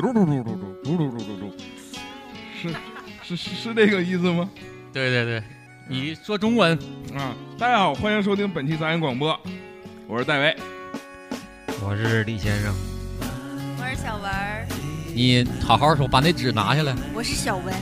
[0.00, 1.52] 嘟嘟嘟嘟嘟嘟嘟嘟嘟嘟，
[2.56, 2.70] 是
[3.22, 4.48] 是是是这个意思吗？
[4.94, 5.42] 对对对，
[5.90, 6.72] 你说中文
[7.14, 7.34] 啊！
[7.58, 9.38] 大家好，欢迎收听本期杂音广播，
[10.08, 10.56] 我是戴维，
[11.82, 12.74] 我是李先生，
[13.78, 14.66] 我是小文儿。
[15.14, 16.96] 你好好说，把那纸拿下来。
[17.12, 17.74] 我是小文，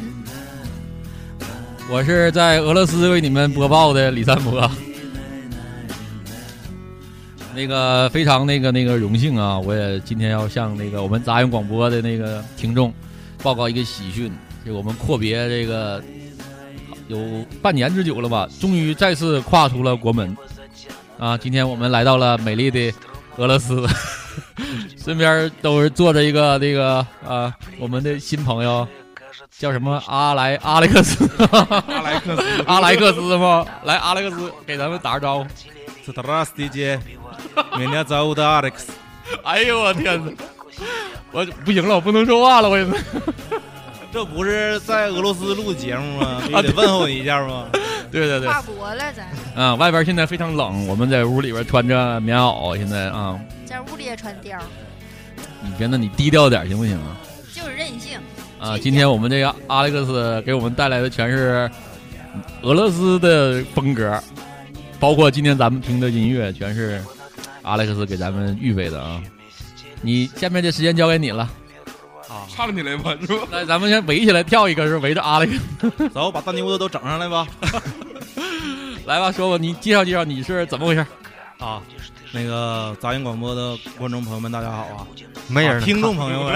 [1.89, 4.69] 我是在俄罗斯为你们播报的李三波。
[7.55, 9.59] 那个非常那个那个荣幸啊！
[9.59, 12.93] 我也今天要向那个我们杂音广播的那个听众
[13.43, 14.33] 报告一个喜讯，
[14.65, 16.03] 就我们阔别这个
[17.09, 17.19] 有
[17.61, 20.37] 半年之久了吧，终于再次跨出了国门
[21.19, 21.37] 啊！
[21.37, 22.95] 今天我们来到了美丽的
[23.37, 23.85] 俄罗斯，
[24.97, 28.87] 身边都是坐着一个那个啊，我们的新朋友
[29.59, 33.67] 叫什么阿莱阿莱克斯，阿莱克斯阿莱克斯吗？
[33.85, 35.47] 来，阿莱克斯给咱们打个招呼。
[36.05, 36.99] 斯特拉斯蒂
[37.63, 37.69] 杰。
[37.79, 38.89] 明天早的 Alex，
[39.45, 40.33] 哎呦我天哪！
[41.33, 42.99] 我不行了，我不能说话了，我现在。
[44.11, 46.41] 这不是在俄罗斯录的节目吗？
[46.49, 47.67] 必须得问候你一下吗？
[48.11, 48.49] 对对对。
[48.49, 49.63] 跨国了咱。
[49.63, 53.39] 啊，外边现在非常冷，我们在屋里边穿着棉袄，现在啊。
[53.67, 54.57] 在屋里也穿貂。
[55.61, 57.17] 你别那，你低调点行不行啊？
[57.53, 58.19] 就是任性。
[58.59, 61.71] 啊，今天我们这个阿历克斯给我们带来的全是
[62.63, 64.19] 俄罗斯的风格，
[64.99, 67.05] 包括今天咱们听的音乐全是。
[67.69, 69.21] 阿莱克斯给咱们预备的啊，
[70.01, 71.43] 你下面的时间交给你了，
[72.29, 73.47] 啊，唱起来吧，是吧？
[73.51, 75.53] 来，咱们先围起来跳一个，是围着阿莱克
[75.99, 77.47] 斯， 走，把大妞子都整上来吧，
[79.05, 81.05] 来吧，说吧，你介绍介绍你是怎么回事？
[81.59, 81.83] 啊？
[82.33, 85.07] 那个杂音广播的观众朋友们，大家好啊！
[85.49, 86.55] 没人，听众朋友们，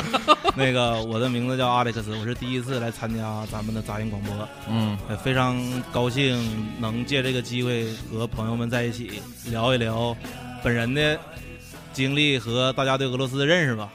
[0.54, 5.58] 那个我的名字叫阿里克斯，我是第一次来参加咱们的杂音广播，嗯，非常
[5.90, 10.14] 高兴能借这个机会和朋友们在一起聊一聊
[10.62, 11.18] 本人的
[11.94, 13.88] 经历和大家对俄罗斯的认识吧。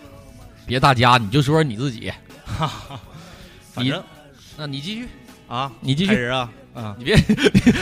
[0.66, 2.12] 别大家，你就说说你自己。
[2.46, 3.00] 哈哈，
[3.74, 4.04] 反正，
[4.58, 5.08] 那你继续
[5.48, 6.50] 啊，你继续啊。
[6.74, 6.96] 啊！
[6.98, 7.18] 你别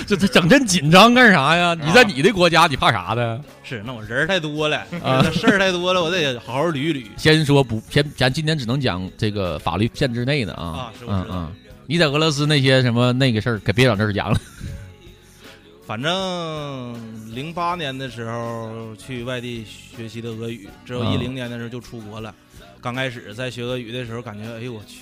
[0.08, 1.76] 这这整这紧张干啥呀？
[1.80, 3.40] 你在你的国家，你怕啥的？
[3.64, 7.06] 是那我人太多了，啊，事儿太多了，我得好好捋一捋。
[7.18, 10.64] 先说不，先咱今天只能讲这个法律限制内的啊。
[10.64, 11.56] 啊，是嗯嗯。
[11.86, 14.40] 你在俄罗斯那些什么那个事儿，可别往这儿讲了。
[15.86, 22.34] 反正零八年的时候去外地学习的俄语，之后一零年的时候就出国了。
[22.80, 25.00] 刚开始在学俄语的时候，感觉哎呦我去。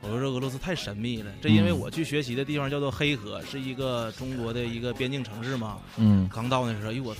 [0.00, 5.78] 我说这俄罗斯太神秘了，这因为我去学习的地方叫做黑河，是一个中国的一个边境城市嘛。
[5.96, 6.28] 嗯。
[6.32, 7.16] 刚到那时候，哎呦我，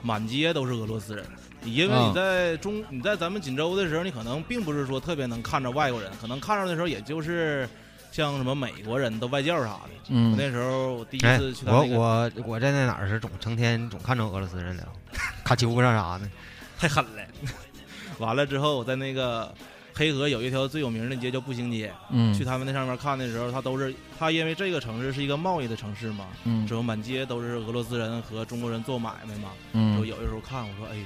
[0.00, 1.24] 满街都是俄罗斯人。
[1.64, 7.68] 因为你在中你在咱们锦州的时候，你可能并不是说特别能看着外国人，可能看着的时候也就是
[8.10, 9.90] 像什么美国人的外教啥的。
[10.08, 10.34] 嗯。
[10.38, 14.88] 那时候我第一次去我我我在那哪儿是总成天总看着俄罗斯人了，
[15.44, 16.26] 卡秋上啥的，
[16.78, 17.22] 太狠了。
[18.18, 19.54] 完了之后我在那个。
[19.98, 30.96] 黑河有一条最有名的街叫步行街，嗯，去他们那上面看的时候，他都是他因为这个城市是一个贸易的城市嘛，嗯，之后满街都是俄罗斯人和中国人做买卖嘛，嗯，之后有的时候看我说，哎，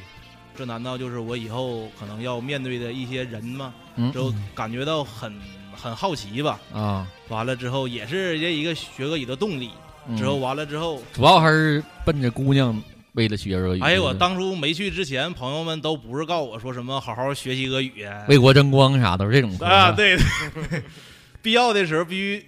[0.57, 3.73] 这难道就是我以后可能要面对的一些人吗？
[4.13, 5.33] 之后感觉到很
[5.73, 9.71] 很好奇吧，啊，完了之后也是这一个学俄语的动力，
[10.19, 12.77] 之后完了之后主要还是奔着姑娘。
[13.13, 20.83] 为了学俄语，哎呀，我当初没去之前，朋友们都不是告诉我说什么好好学习俄语，为国争光啥都是这种啊，对，对
[21.43, 22.47] 必要的时候必须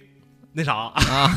[0.53, 1.29] 那啥啊。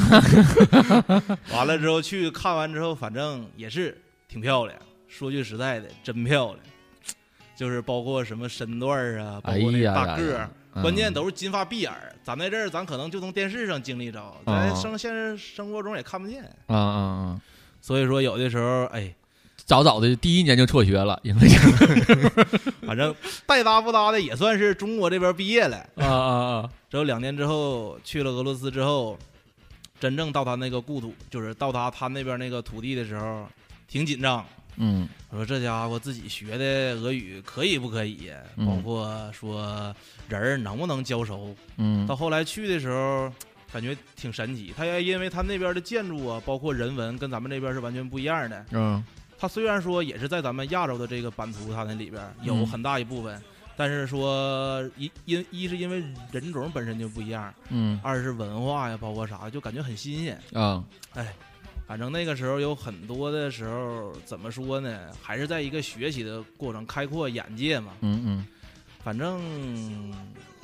[1.52, 4.78] 完了之后去看完之后，反正也是挺漂亮。
[5.08, 6.58] 说句实在的，真漂亮，
[7.56, 10.50] 就是包括什么身段啊，包括那大个儿，
[10.82, 12.12] 关键都是金发碧眼儿。
[12.22, 16.44] 咱在这儿，咱可能就从电视上经历着，咱生现实生活中也看不见。
[16.66, 17.40] 啊啊啊！
[17.86, 19.14] 所以说，有的时候，哎，
[19.64, 21.48] 早早的第一年就辍学了，因为
[22.84, 23.14] 反正
[23.46, 26.70] 带搭不搭的也算是中国这边毕业了啊啊啊！
[26.90, 29.16] 之后两年之后去了俄罗斯之后，
[30.00, 33.46] 真正到他那个故土，就是到他他那边那个土地的时候，
[33.86, 34.44] 挺紧张。
[34.78, 36.64] 嗯，我说这家伙自己学的
[37.00, 38.32] 俄语可以不可以？
[38.66, 39.94] 包括说
[40.28, 41.54] 人儿能不能交熟？
[41.76, 43.32] 嗯，到后来去的时候。
[43.76, 48.64] 感觉挺神奇，他也因为他那边的建筑啊，包括人文，跟咱们这边是完全不一样的。
[48.70, 49.04] 嗯，
[49.38, 53.38] 它虽然说也是在咱们亚洲的这个版图它那里边有嗯很大一部分，
[53.76, 56.02] 但是说一因一是因为
[56.32, 60.40] 人种本身就不一样，嗯二是文化呀，包括啥，就感觉很新鲜。
[60.54, 60.82] 啊
[61.12, 61.34] 哎，
[61.86, 65.10] 反正那个时候有很多的时候，怎么说呢？
[65.20, 67.92] 还是在一个学习的过程，开阔眼界嘛。
[68.00, 68.46] 嗯嗯
[69.04, 69.38] 反正，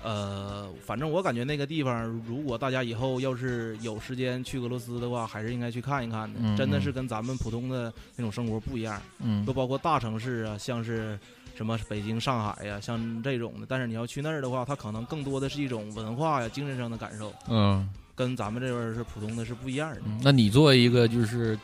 [0.02, 6.40] 呃，反正我感觉那个地方，如果大家以后要是有时间去俄罗斯的话，还是应该去看一看的。
[6.42, 11.18] 嗯真的是跟咱们普通的那种生活不一样，嗯都包括大城市啊，像是
[11.54, 13.66] 什么北京、上海呀、像这种的。
[13.68, 20.00] 但是你要去那儿的话，它可能更多的是一种文化呀、精神上的感受，嗯跟咱们这边儿是普通的是不一样的。
[20.04, 21.58] 嗯，那你作为一个就是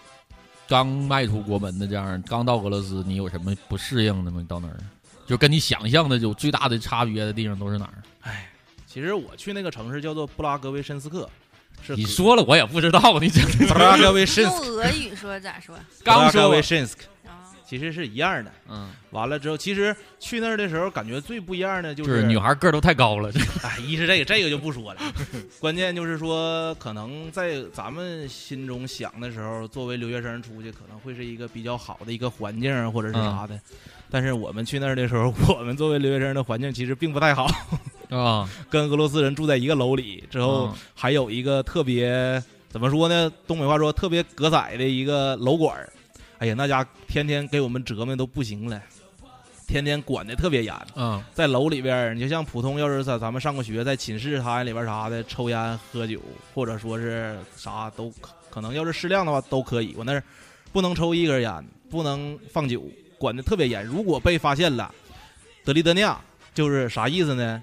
[0.67, 4.41] 刚迈出国门的这样，刚到俄罗斯，你有什么不适应的吗？
[4.41, 4.77] 你到那儿，
[5.27, 8.03] 就跟你想象的有最大的差别的地方都是哪儿？
[8.91, 11.29] 其实我去那个城市叫做布拉格维申斯克，
[11.87, 15.79] 是你说了我也不知道，你这 布拉格维申用斯克，俄语说咋说？
[16.03, 18.51] 刚说维申斯克，啊，其实是一样的。
[18.67, 23.31] 嗯，完了之后，其实去那儿的时候，感觉最不一样的就就是女孩个儿都太高了，
[23.63, 25.01] 哎，一是这个，这个就不说了。
[25.61, 33.61] 关键就是说，可能在咱们心中想的时候，作为留学生出去，可能会是一个比较好的一个环境啊或者是啥的。
[34.11, 37.47] 但是我们去那儿的时候，我们作为留学生的环境其实并不太好，
[38.11, 43.31] 啊，跟俄罗斯人住在一个楼里，之后嗯还有一个特别怎么说呢？
[43.47, 45.93] 东北话说特别格仔的一个楼管儿。
[46.39, 48.81] 哎呀，那家天天给我们折磨都不行了，
[49.67, 50.75] 天天管的特别严。
[50.95, 56.21] 嗯在楼里边儿，你就像普通要是在咱们上过学，在寝室他里边儿啥的抽烟喝酒，
[56.55, 59.95] 或者说是啥都可可能要是适量的话都可以。
[59.99, 60.23] 我那儿
[60.73, 62.83] 不能抽一根烟，不能放酒，
[63.19, 63.85] 管的特别严。
[63.85, 64.95] 如果被发现了，
[65.65, 66.21] 德利德尼亚
[66.55, 67.63] 就是啥意思呢？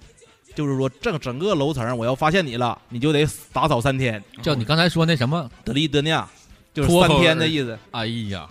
[0.55, 4.23] 就是说这整个楼层我要发现你了，你就得打扫三天。
[4.41, 6.27] 叫你刚才说那什么，德利德尼亚
[6.73, 7.77] 就是三天的意思。
[7.91, 8.47] 哎呀，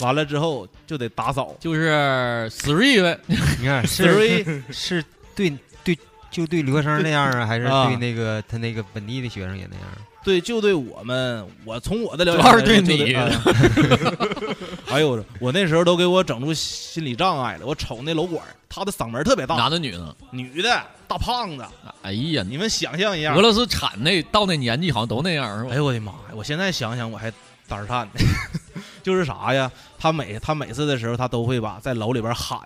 [0.00, 1.54] 完了之后就得打扫。
[1.60, 5.04] 就是 three 呗，你看 Three 是是
[5.34, 5.96] 对对
[6.30, 9.86] 就对留学生那样啊，还是啊对那个他那个本地的学生也那样？
[10.22, 13.18] 对，就对我们，我从我的了解主要是对你就
[14.90, 17.66] 哎哎呦， 我那时候都给我整出心理障碍了。
[17.66, 20.16] 我瞅那楼管，他的嗓门特别大，男的女的？
[20.30, 21.64] 女的，大胖子，
[22.02, 23.40] 哎呀，你们想象一下俄。
[23.40, 25.70] 罗斯产那到那年纪好像都那样是吧？
[25.72, 26.34] 哎呦我的妈呀！
[26.34, 27.32] 我现在想想我还
[27.68, 28.12] 胆儿颤呢。
[29.02, 29.70] 就是啥呀？
[29.98, 32.58] 他每他每次的时候，他都会吧在楼里边喊，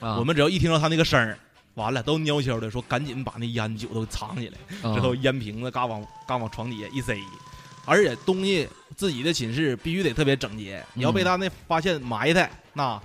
[0.00, 1.38] 啊我们只要一听到他那个声儿，
[1.74, 4.58] 完了都悄悄的说赶紧把那烟酒都藏起来。
[4.88, 7.14] 啊之后烟瓶子嘎往嘎往床底下一塞，
[7.88, 10.84] 而且东西自己的寝室必须得特别整洁。
[10.94, 13.00] 你要被他那发现埋汰，那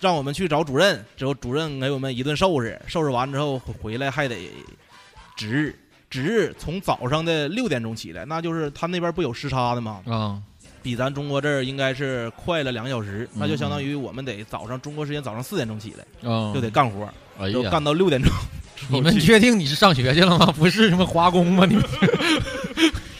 [0.00, 4.36] 让我们去找主任，之后主任给我们一顿收拾，收拾完之后回来还得
[5.34, 5.78] 值日，
[6.10, 10.02] 值日从早上的六点钟起来，那就是他那边不有时差的吗？
[10.06, 10.42] 啊
[10.82, 17.08] 比咱中国这儿应该是快了两个小时，那就相当嗯于我们得早上中国时间早上四点钟起来，啊，就得干活，
[17.38, 18.30] 哎，就干到六点钟。
[18.90, 20.52] 你们确定你是上学去了吗？
[20.58, 21.64] 不是什么华工吗？
[21.64, 21.84] 你们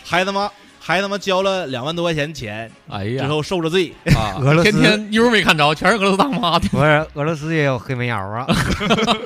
[0.04, 0.52] 还他妈
[0.86, 3.90] 还他妈交了两万多块钱钱，哎呀，之后受着罪。
[4.14, 6.68] 啊， 俄罗斯天天妞没看着，全是俄罗斯大妈的。
[6.68, 8.46] 不是俄罗斯也有黑煤窑啊，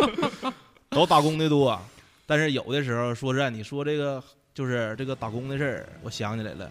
[0.90, 1.76] 都打工的多，
[2.26, 4.22] 但是有的时候说实在，你说这个
[4.55, 6.70] 就是这个打工的事儿，我想起来了，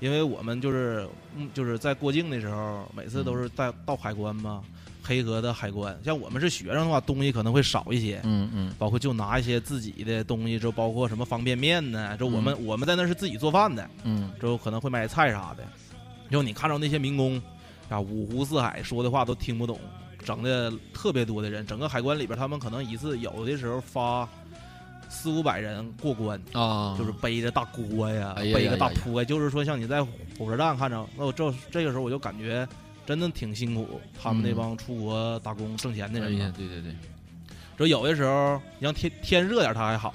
[0.00, 1.06] 因为我们就是
[1.36, 4.62] 嗯就是在过境的时候，每次都是在到海关嘛，
[5.02, 8.20] 黑河的海关，像我们是学生的话，东西可能会少一些。
[8.24, 12.16] 嗯嗯包括就拿一些自己的东西，就包括什么方便面呢？
[12.16, 15.64] 就我们、我们在那是自己做饭的，嗯就可能会买菜啥的。
[16.30, 17.40] 就你看着那些民工
[17.88, 19.78] 啊，五湖四海说的话都听不懂，
[20.24, 24.26] 整的特别多的人，整个海关里边，他们可能一次有的时候发
[25.10, 32.66] 四五百人过关，啊，就是背着大锅呀，哎呀背个大铺盖，就是说像你在火车站看着，那我这这个时候我就感觉
[33.06, 34.56] 真的挺辛苦，他们那嗯。
[34.56, 36.92] 帮出国打工挣钱的哎人对对对，
[37.78, 40.14] 就有的时候，你像天天热点儿他还好，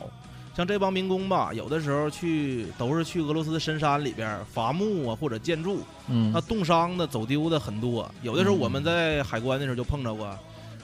[0.55, 6.31] 像这帮民工吧，有的时候去都是去俄罗斯的深山里边伐木啊或者建筑，嗯。
[6.33, 8.09] 那冻伤的、走丢的很多。
[8.23, 10.37] 有的时候嗯我们在海关的时候就碰着过，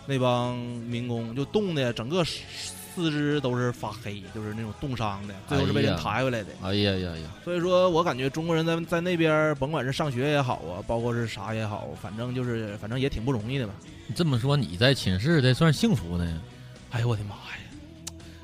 [0.05, 2.23] 那帮民工就冻的整个
[2.93, 6.49] 四肢都是发黑，就是那种冻伤的，最后是被人抬回来的。
[6.61, 13.73] 哎呀呀呀，所以说我感觉中国人在在那边儿，甭管是上学也好啊，包括是啥也好，反正就是反正也挺不容易的吧。
[14.07, 16.27] 你这么说，你在寝室这算幸福的？
[16.91, 17.41] 哎呦我的妈呀！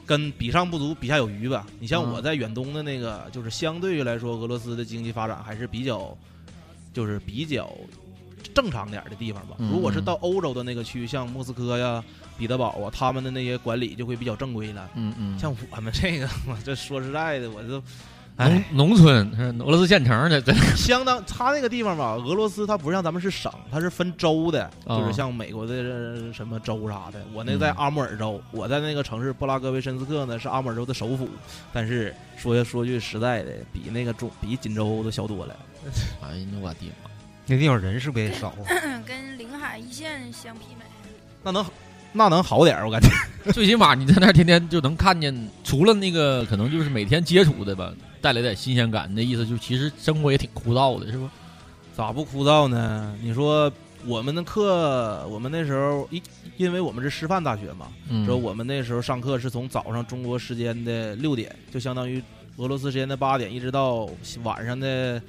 [0.06, 1.68] 跟比上不足，比下有余吧。
[1.80, 6.18] 你像嗯我在远东的那个，就是相对于来说，俄罗斯的经济发展还是比较，
[6.92, 7.72] 就是比较
[8.54, 9.56] 正常点的地方吧。
[9.60, 12.04] 嗯如果是到欧洲的那个区，像莫斯科呀、
[12.38, 14.90] 彼得堡啊，他们的那些管理就会比较正规了。
[14.96, 17.82] 嗯嗯，像我们这个，我 这说实在的，我就，
[18.38, 27.22] 农农村是俄罗斯县城的， 对，相当他那个地方吧，俄罗斯它不像咱们是省，它是分州的，哦就是像美国的呃什么州啥的。
[27.34, 31.28] 我那在嗯阿穆尔州，我在那个城市布拉格维申斯克呢，是阿穆尔州的首府。
[31.74, 35.56] 但是说说句实在的，比那个中比锦州都小多了。
[36.24, 37.10] 哎呀，我的妈！
[37.50, 38.56] 那地方人是不是也少？
[39.06, 40.86] 跟临海一线相媲美。
[41.44, 41.66] 那能
[42.14, 43.10] 那能好点儿，我感觉。
[43.52, 47.92] 最起码你在那儿天天就能看见，除了那个可能就是每天接触的吧，
[48.22, 49.12] 带来点新鲜感。
[49.16, 51.28] 那意思就其实生活也挺枯燥的，是不？
[51.96, 53.18] 咋不枯燥呢？
[53.22, 53.72] 你说
[54.06, 56.22] 我们的课，我们那时候因
[56.58, 62.22] 因为我们是师范大学嘛，嗯说我们那时候上课是从早上中国时间的六点，就相当于
[62.58, 64.08] 俄罗斯时间的八点，一直到
[64.44, 65.22] 晚上的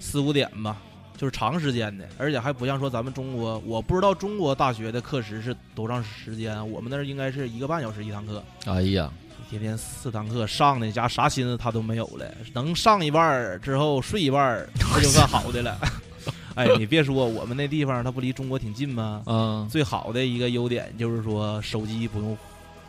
[0.00, 0.80] 四五点吧，
[1.18, 9.10] 就是长时间的，而且还不像说咱们中国，我不知道中国大学的课时是多长时间啊，我们那儿应该是一个半小时一堂课，哎呀，
[9.50, 15.76] 天天四堂课上的家啥心思他都没有了，能上一半儿之后睡一半儿，这就算好的了。
[16.54, 19.22] 哎，你别说，我们那地方它不离中国挺近吗？
[19.26, 22.36] 嗯，最好的一个优点就是说手机不用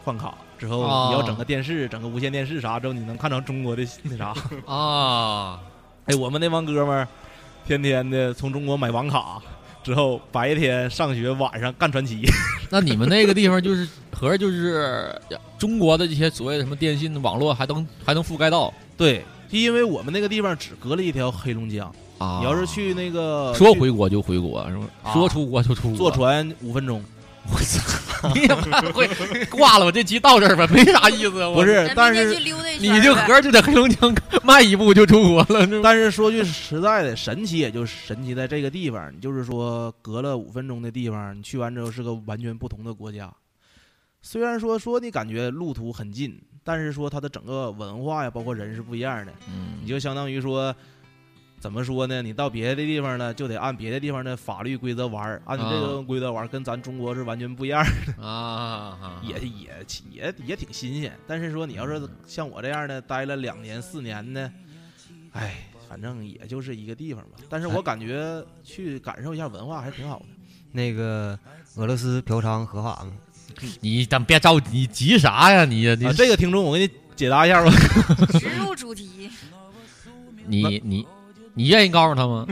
[0.04, 4.34] 换卡，之后啊你要整个电视，整个无线电视啥之后，你能看着中国的那啥。
[4.66, 5.60] 啊，
[6.06, 7.08] 哎，我们那帮哥们儿，
[7.66, 9.42] 天天的从中国买网卡，
[9.84, 12.22] 之后白天上学，晚上干传奇。
[12.70, 15.14] 那你们那个地方就是合着就是
[15.58, 21.92] 中国的这些所谓的什么电信网络还能还能覆盖到对，因为我们那个地方只隔了一条黑龙江。
[22.18, 22.40] 啊？
[22.42, 24.84] 你要是去那个说回国就回国是吧？
[25.04, 27.02] 啊说出国就出国，坐船五分钟，
[27.52, 28.30] 我操！
[28.36, 29.08] 你也妈会
[29.46, 31.30] 挂了，我这集到这儿吧，没啥意思。
[31.54, 32.36] 不是，但是
[32.80, 34.14] 你就呗合着就在黑龙江
[34.44, 43.32] 迈一步就出国了，但是说句实在的，神奇也就神奇在这个地方，你就是说隔了五分钟的地方，你去完之后是个完全不同的国家。
[44.22, 49.32] 虽然说说你感觉路途很近，但是说它的整个文化呀，包括人是不一样的。
[49.48, 50.76] 嗯你就相当于说，
[51.60, 52.22] 怎么说呢？
[52.22, 58.24] 你到别的地方呢，就得按别的地方的法律规则玩儿，按你这个啊规则玩儿，跟咱中国是完全不一样的。
[58.24, 61.14] 啊，也也也也挺新鲜。
[61.28, 64.50] 但是说你要是像我这样的待了两年四年的，
[65.34, 67.38] 哎，反正也就是一个地方吧。
[67.50, 70.26] 但是我感觉去感受一下文化还挺好的。
[70.72, 71.38] 那个
[71.76, 73.12] 俄罗斯嫖娼合法吗？
[73.82, 75.66] 你等别着急，你急啥呀？
[75.66, 77.72] 你你啊，这个听众我给你解答一下吧。
[78.40, 79.30] 直入主题。
[80.46, 81.06] 你你
[81.60, 82.48] 你愿意告诉他吗？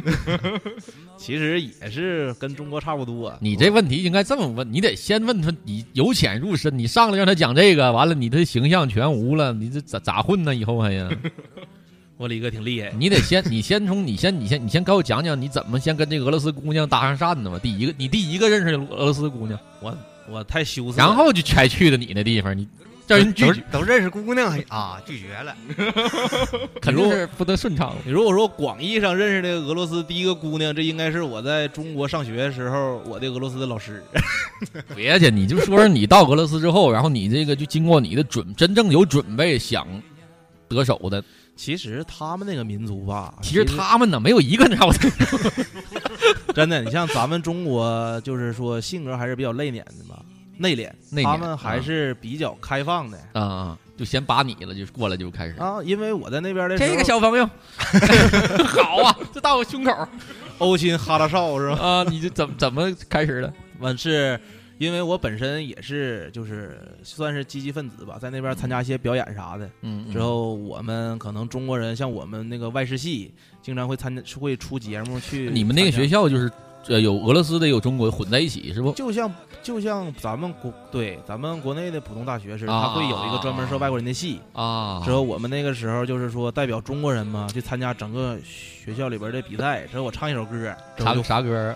[1.16, 3.34] 其实也是跟中国差不多。
[3.40, 10.54] 你这问题应该这么问，你得先问他，你由浅入深，你上来让他讲这个，完了你的形象全无了，你这咋咋混呢？
[10.54, 11.10] 以后还呀？
[12.20, 17.58] 我李哥挺厉害，你得先，你先从你先，你先，你先给我讲讲你怎么先跟这个俄罗斯姑娘搭上讪的嘛？
[17.60, 19.98] 第一个，你第一个认识的俄罗斯姑娘，我
[20.30, 20.98] 我太羞涩。
[20.98, 22.68] 然后就才去的你那地方，你
[23.08, 25.56] 叫人拒都绝，都认识姑娘还啊，拒绝了。
[26.82, 27.96] 肯定是不得顺畅。
[28.06, 34.04] 你如果说广义上认识的俄罗斯第一个姑娘，这应该是我在中国上学的时候我的俄罗斯的老师。
[34.94, 39.88] 别去，你就说说你到俄罗斯之后，然后你这个就经过你的准真正有准备想
[40.68, 41.24] 得手的，
[41.56, 44.94] 其实他们那个民族吧，其实他们呢没有一个让我
[46.54, 50.18] 真的，你像咱们中国，就是说性格还是比较内敛的嘛，
[50.58, 55.56] 内敛，内敛他们还是比较开放的啊啊，就先把你了，就过来就开始。
[55.60, 55.78] 啊。
[55.84, 57.46] 因为我在那边的时候，这个小朋友
[58.66, 60.08] 好啊，就到我胸口
[60.58, 61.78] 欧心哈拉少是吧？
[61.78, 62.04] 啊！
[62.10, 63.54] 你这怎么怎么开始的？
[63.80, 64.40] 完是
[64.80, 69.70] 因为我本身也是就是算是积极分子吧，在那边参加一些表演啥的。
[69.82, 75.50] 嗯，之后我们可能中国人，像我们那个外事系，经常会参加会出节目去。
[75.52, 76.52] 你们那个学，校就是
[76.88, 78.92] 呃有俄罗斯的有中国混在一起是不？
[78.94, 84.40] 就像就像咱们国对咱们国内的普通大学似的，啊它会有一个专门收外国人的系。
[84.54, 89.86] 啊，之后我们那个时候就是说代表中国人嘛，去参加整个学校里边的比赛。
[89.88, 91.76] 之后我唱一首歌，啥啥歌？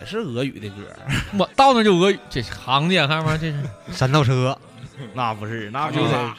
[0.00, 0.76] 也是俄语的歌，
[1.38, 3.36] 我到那就俄语，这行家看吗？
[3.36, 4.56] 这是 三道车，
[5.12, 6.32] 那不是，那就得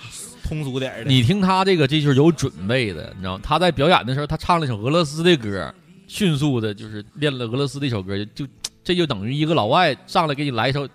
[0.43, 1.03] 通俗点的。
[1.03, 3.41] 你听他这个，这就是有准备的，你知道吗？
[3.43, 5.71] 他在表演的时候，他唱了一首俄罗斯的歌，
[6.13, 8.45] 迅速的就是练了俄罗斯的一首歌，就
[8.83, 10.87] 这就等于一个老外上来给你来一首《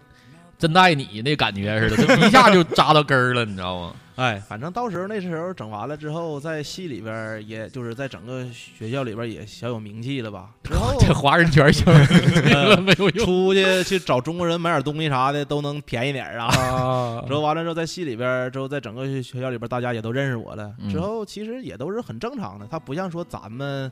[0.57, 3.93] 真爱你》那感觉似的，就一下就扎到根儿了，你知道吗？
[4.15, 10.51] 哎，反正到时候那时候整完了之后，在戏里边儿，也就是在整个学校里边儿也小有名气了吧。
[10.63, 16.47] 之后这华人圈行，这个没有用出去去找中国人买点东西啥的都能便宜点儿啊。
[16.47, 20.73] 啊 之后完了之后，在戏里边儿，之后在整个学校里边儿，大家也都认识我了。
[20.79, 23.91] 嗯之后其实也都是很正常的，他不像说咱们，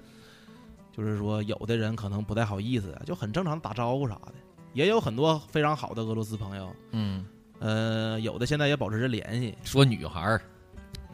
[0.97, 4.33] 就是说有的人可能不太好意思，就很正常打招呼啥的。
[4.73, 7.25] 也有很多非常好的俄罗斯朋友，嗯，
[7.59, 9.55] 呃，有的现在也保持着联系。
[9.65, 10.41] 说女孩儿，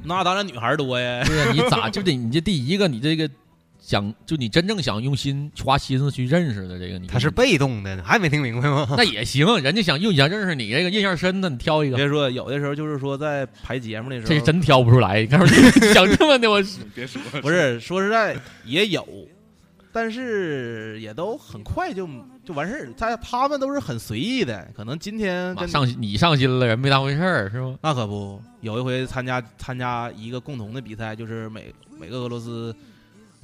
[0.03, 1.23] 那当然女孩儿多呀。
[1.25, 3.31] 对呀、你咋就得你这第一个你这个
[3.79, 8.87] 想就你真正想用心花心思去认识的这个你他是被动的，还没听明白吗？
[8.97, 15.21] 那也行，人家想又想认识你这个印象深的，你挑一个，别说有的时候就是说在排节目的时候，这是真挑不出来。
[15.21, 15.47] 你看
[15.95, 16.61] 想这么的，我
[16.97, 19.07] 别说，不是说实在也有，
[19.93, 22.09] 但是也都很快就
[22.45, 22.93] 就完事儿。
[22.97, 27.79] 他他们都是很随意的，可能今天跟上你上心了，人没当回事儿是吗？
[27.83, 32.75] 那可不，有一回参加参加一个共同的比赛，就是每每个俄罗斯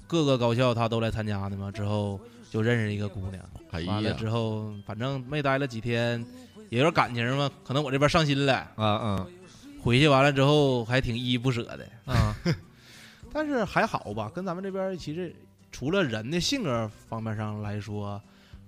[0.06, 1.70] 各个高校他都来参加的嘛。
[1.70, 2.18] 之后
[2.50, 6.24] 就认识一个姑娘，哎完了呀，之后反正没待了几天，
[6.70, 7.50] 也有点感情嘛。
[7.62, 9.26] 可能我这边上心了，啊啊
[9.82, 11.86] 回去完了之后还挺依依不舍的。
[12.06, 12.34] 啊，
[13.32, 15.34] 但是还好吧，跟咱们这边其实
[15.78, 18.20] 除了人的性格方面上来说，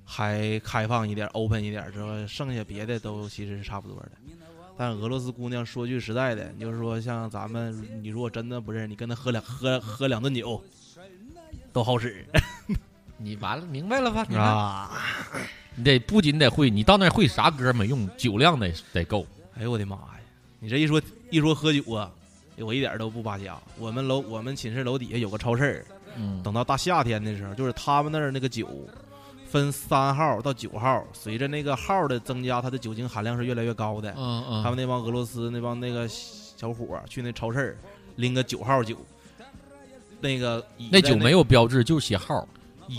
[0.05, 4.13] 还开放一点、open 一点之后，剩下别的都其实是差不多的。
[4.79, 10.63] 但俄罗斯姑娘说句实在的，就是说像咱们，你如果真的不认识，你跟她喝两喝喝两顿酒，
[11.73, 12.25] 都好使。
[13.19, 14.25] 你完了明白了吧？
[14.29, 14.93] 你看啊！
[15.75, 19.27] 你得不仅得会，你到那会啥歌没用，酒量得得够。
[19.57, 20.21] 哎呦我的妈呀！
[20.61, 22.09] 你这一说一说喝酒啊，
[22.59, 23.61] 我一点都不扒瞎。
[23.77, 25.85] 我们楼我们寝室楼底下有个超市儿，
[26.17, 28.69] 嗯，等到大夏天的时候，就是他们那儿那个酒，
[29.49, 34.13] 分三号到九号，随着那个号的增加，它的酒精含量是越来越高的。
[34.17, 37.77] 嗯嗯，他们那帮俄罗斯那帮那个小伙儿去那超市儿
[38.17, 38.97] 拎个九号酒，
[40.21, 42.47] 那个那酒没有有标志，就是写号。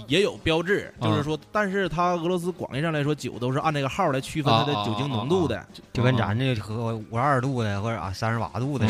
[0.08, 5.68] 也有标志，啊就是说，但是它俄罗斯广义上来说，酒都是按这个号来区分它的酒精浓度的。
[5.92, 8.88] 就跟咱这喝五十二度的或者啊三十八度的，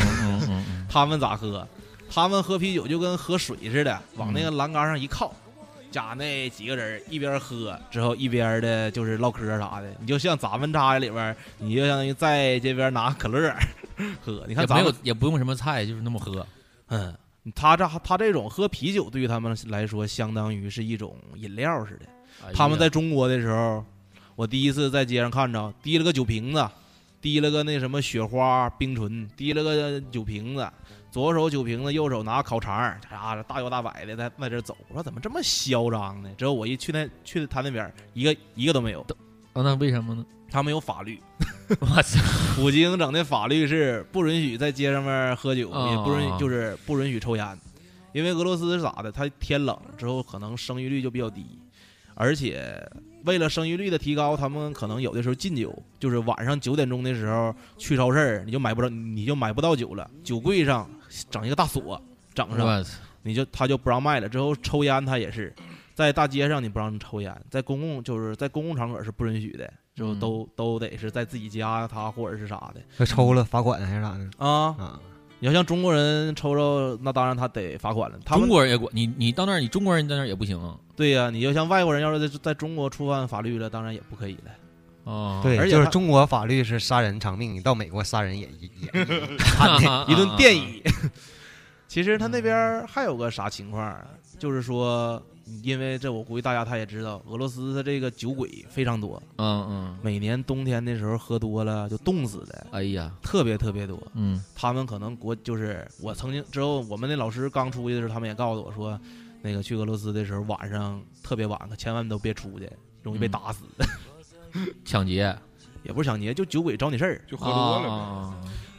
[0.88, 1.66] 他们咋喝？
[2.12, 5.34] 他们喝啤酒就跟喝水似的，往那个栏杆上一靠，
[5.90, 9.90] 家那几个人一边喝之后一边的就是唠嗑啥的。
[9.98, 13.54] 你就像咱们家里边，你就相当于在这边拿可乐
[14.22, 14.44] 喝。
[14.48, 16.46] 你看咱们有也不用什么菜，就是那么喝。
[16.88, 17.14] 嗯，
[17.54, 22.06] 他这他这种喝啤酒对于他们来说，相当于是一种饮料似的。
[22.46, 23.84] 哎他们在中国的时候，
[24.34, 26.68] 我第一次在街上看着提了个酒瓶子，
[27.20, 30.68] 提了个那什么雪花冰醇，提了个酒瓶子，
[31.12, 34.74] 左手酒瓶子，右手拿烤肠儿，啊，大摇大摆的在在这走。
[34.88, 36.30] 我说怎么这么嚣张呢？
[36.38, 39.02] 之后我一去那去他那边儿，一个一个都没有。
[39.52, 40.24] 啊，那为什么呢？
[40.50, 41.20] 他们有法律，
[41.80, 42.18] 我操！
[42.56, 47.58] 普京整的法律是不允许在街上面喝酒，啊也不允许就是不允许抽烟，
[48.12, 49.12] 因为俄罗斯是咋的？
[49.12, 51.44] 他天冷之后可能生育率就比较低，
[52.14, 52.90] 而且
[53.24, 60.88] 为了生育率的提高，他们可能有的时候禁酒，就是晚上九点钟的时候去超市儿，你就买不着，你就买不到酒了，酒柜上
[61.30, 62.00] 整一个大锁，
[62.34, 62.84] 整上，
[63.22, 64.28] 你就他就不让卖了。
[64.28, 65.54] 之后抽烟他也是，
[65.94, 74.74] 在大街上你不让抽烟，在公共就是在公共场所是不允许的，之后嗯都、都得是在自己家他或者是啥的他抽了罚款还是咋的啊。
[74.78, 75.00] 啊？
[75.38, 78.16] 你要像中国人抽着，那当然他得罚款了。
[78.24, 80.78] 他中国人也管你，你到那儿，你中国人在那儿也不行啊。
[80.94, 84.52] 对呀、你要像外国人要是在在中国触犯法律了，当然也不可以了。
[85.04, 89.04] 哦，对，而且就是中国法律是杀人偿命，你到美国杀人也也也
[89.38, 90.06] 判 的。
[90.08, 90.82] 一顿电椅。
[91.88, 93.94] 其实他那边还有个啥情况，
[94.38, 95.22] 就是说，
[95.62, 104.02] 因为这我估计大家他也知道，俄罗斯的这个酒鬼非常多，嗯嗯，每年冬天的时候喝多了就冻死的，哎呀，特别特别多。
[104.14, 108.98] 嗯他们可能国就是我曾经之后，我们那老师刚出去的时候，他们也告诉我说，
[109.42, 112.66] 那个去俄罗斯的时候晚上特别晚，可千万都别出去，
[113.02, 113.64] 容易被嗯打死。
[114.84, 115.36] 抢劫，
[115.82, 117.20] 也不是抢劫，就酒鬼找你事儿。
[117.30, 117.88] 就喝多了呗。
[117.88, 118.34] 啊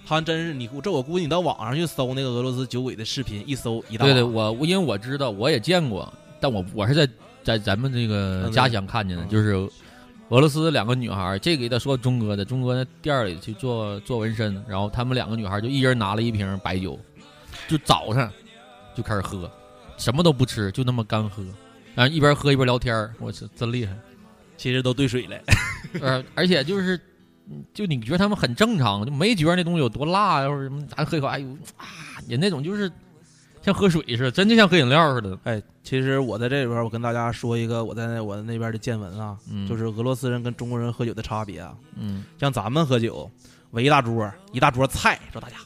[0.06, 4.12] 他真是你，这我估计你到网上去搜那个俄罗斯酒鬼的视频，一搜一大把。
[4.12, 7.10] 对对，我我因为我知道，我也见过，但我我是在
[7.42, 9.54] 在咱们这个嗯家乡看见的，嗯就是
[10.28, 17.00] 俄罗斯两个女孩儿，这个也得说钟哥的，钟哥在店儿里去做做纹身，然后他们两个女孩就一人拿了一瓶白酒，
[17.70, 18.30] 就早上
[18.94, 19.50] 就开始喝，
[19.98, 21.42] 什么都不吃，就那么干喝，
[21.96, 23.98] 然后一边喝一边聊天我操，真厉害！
[24.64, 25.38] 其实都兑水了。
[26.02, 26.96] 而 而且就是，
[27.50, 31.86] 嗯就你觉得他们很正常，就没觉得那东西有多辣呀，或者什么，咱喝一口，哎呦啊，
[32.30, 32.90] 人那种就是
[33.62, 35.38] 像喝水似的，真就像喝饮料似的。
[35.44, 41.76] 哎，其实我在这里边，我跟大家说一个我在我那边的见闻啊，嗯就是俄罗斯人跟中国人喝酒的差别啊。
[41.98, 43.30] 嗯像咱们喝酒，
[43.72, 45.58] 围一大桌，一大桌菜，说大家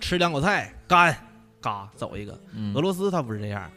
[0.00, 1.14] 吃两口菜，干，
[1.60, 2.40] 嘎走一个。
[2.54, 3.70] 嗯，俄罗斯他不是这样，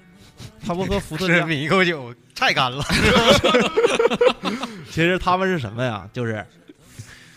[0.66, 2.84] 他们喝伏特是加，抿一口酒，太干了。
[4.90, 6.08] 其实他们是什么呀？
[6.14, 6.46] 就是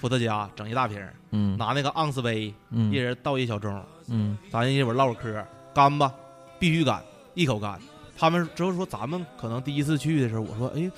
[0.00, 6.12] 伏特加整一大瓶，嗯拿那个盎司杯，嗯一人倒一小盅，嗯咱一会儿唠会嗑，干吧，
[6.59, 7.02] 必须干，
[7.35, 7.80] 一口干。
[8.18, 10.90] 他们之后说咱们可能第一次去的时候，我说哎，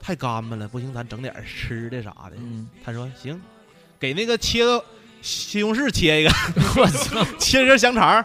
[0.00, 2.32] 太干巴了，不行，咱整点吃的啥的。
[2.38, 3.40] 嗯，他说行，
[3.98, 4.82] 给那个切个
[5.22, 6.30] 西红柿切一个，
[6.80, 8.24] 我操， 切根香肠，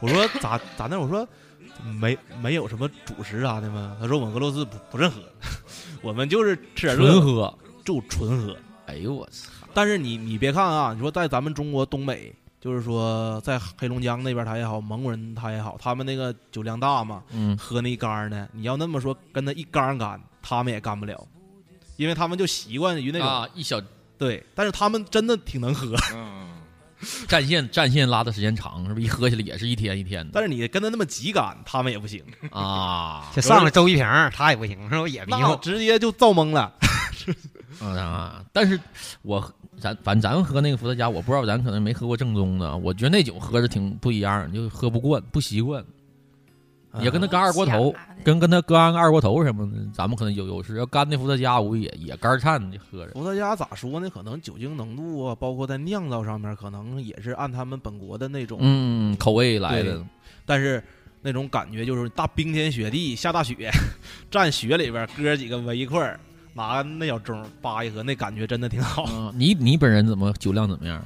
[0.00, 0.98] 我说咋咋的？
[0.98, 1.26] 我说
[1.98, 3.96] 没没有什么主食啥的吗？
[4.00, 5.20] 他说我们俄罗斯不不认喝，
[6.02, 7.58] 我们就是吃点热，纯喝。
[7.84, 8.56] 就纯喝。
[8.86, 9.50] 哎呦我操！
[9.72, 21.26] 但是你你别看啊，你说在咱们中国东北，就是说在黑龙江那边他也好，蒙古人他也好，他们那个酒量大嘛，嗯，喝那一缸儿呢，你要那么说跟他一缸干，他们也干不了，
[21.96, 23.80] 因为他们就习惯于那种、啊，一小
[24.18, 26.48] 对，但是他们真的挺能喝，嗯，
[27.28, 29.06] 战线战线拉的时间长，是不是？
[29.06, 35.08] 一喝起来也是一天一天的但是你跟他那么急干，他们也不行，啊 这上来周一平，他也不行，是不？
[35.08, 35.56] 也迷那糊。
[35.56, 36.72] 直接就造懵了。
[37.80, 38.44] 啊！
[38.52, 38.78] 但是
[39.22, 39.40] 我
[39.80, 45.82] 咱反正咱们喝那个伏特加，我不知道咱可能没喝过正宗的，我觉得那酒喝着挺不一样，就喝不惯不习惯，
[47.00, 50.76] 也跟他干二锅头，跟跟他干二锅头什么的，咱们可能有优势。
[50.76, 53.12] 要干那伏特加，我也也干颤就喝着。
[53.12, 54.10] 伏特加咋说呢？
[54.10, 60.04] 可能酒精浓度啊，包括在酿造上面，可能也是按他们本国的那种，嗯，口味来的。
[60.44, 60.82] 但是
[61.22, 63.70] 那种感觉就是大冰天雪地下大雪，
[64.30, 66.18] 站雪里边哥几个围一块儿，
[66.54, 69.04] 拿那小盅扒一喝，那感觉真的挺好。
[69.12, 71.00] 嗯，你你本人怎么酒量怎么样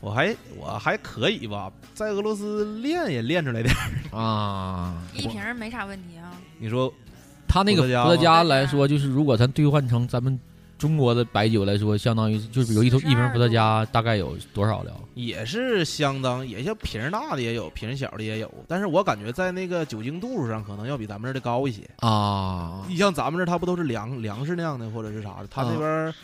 [0.00, 3.80] 我还我还可以吧，在俄罗斯练也练出来点儿。
[4.18, 4.94] 啊？
[5.14, 6.32] 一瓶儿没啥问题啊。
[6.58, 6.92] 你说
[7.46, 10.38] 他那个伏特加来说，就是如果咱兑换成咱们
[10.78, 14.92] 中国的白酒来说，相当于就是有一头一瓶伏特加大概有多少了？
[15.14, 21.82] 也是相当，也像瓶儿大的也有，瓶儿小的也有，但是我感觉在那个酒精度数上可能要比咱们这儿的高一些。
[21.98, 25.48] 啊你像咱们这儿，它不都是粮粮食酿的，或者是啥的？
[25.50, 26.14] 它那边儿，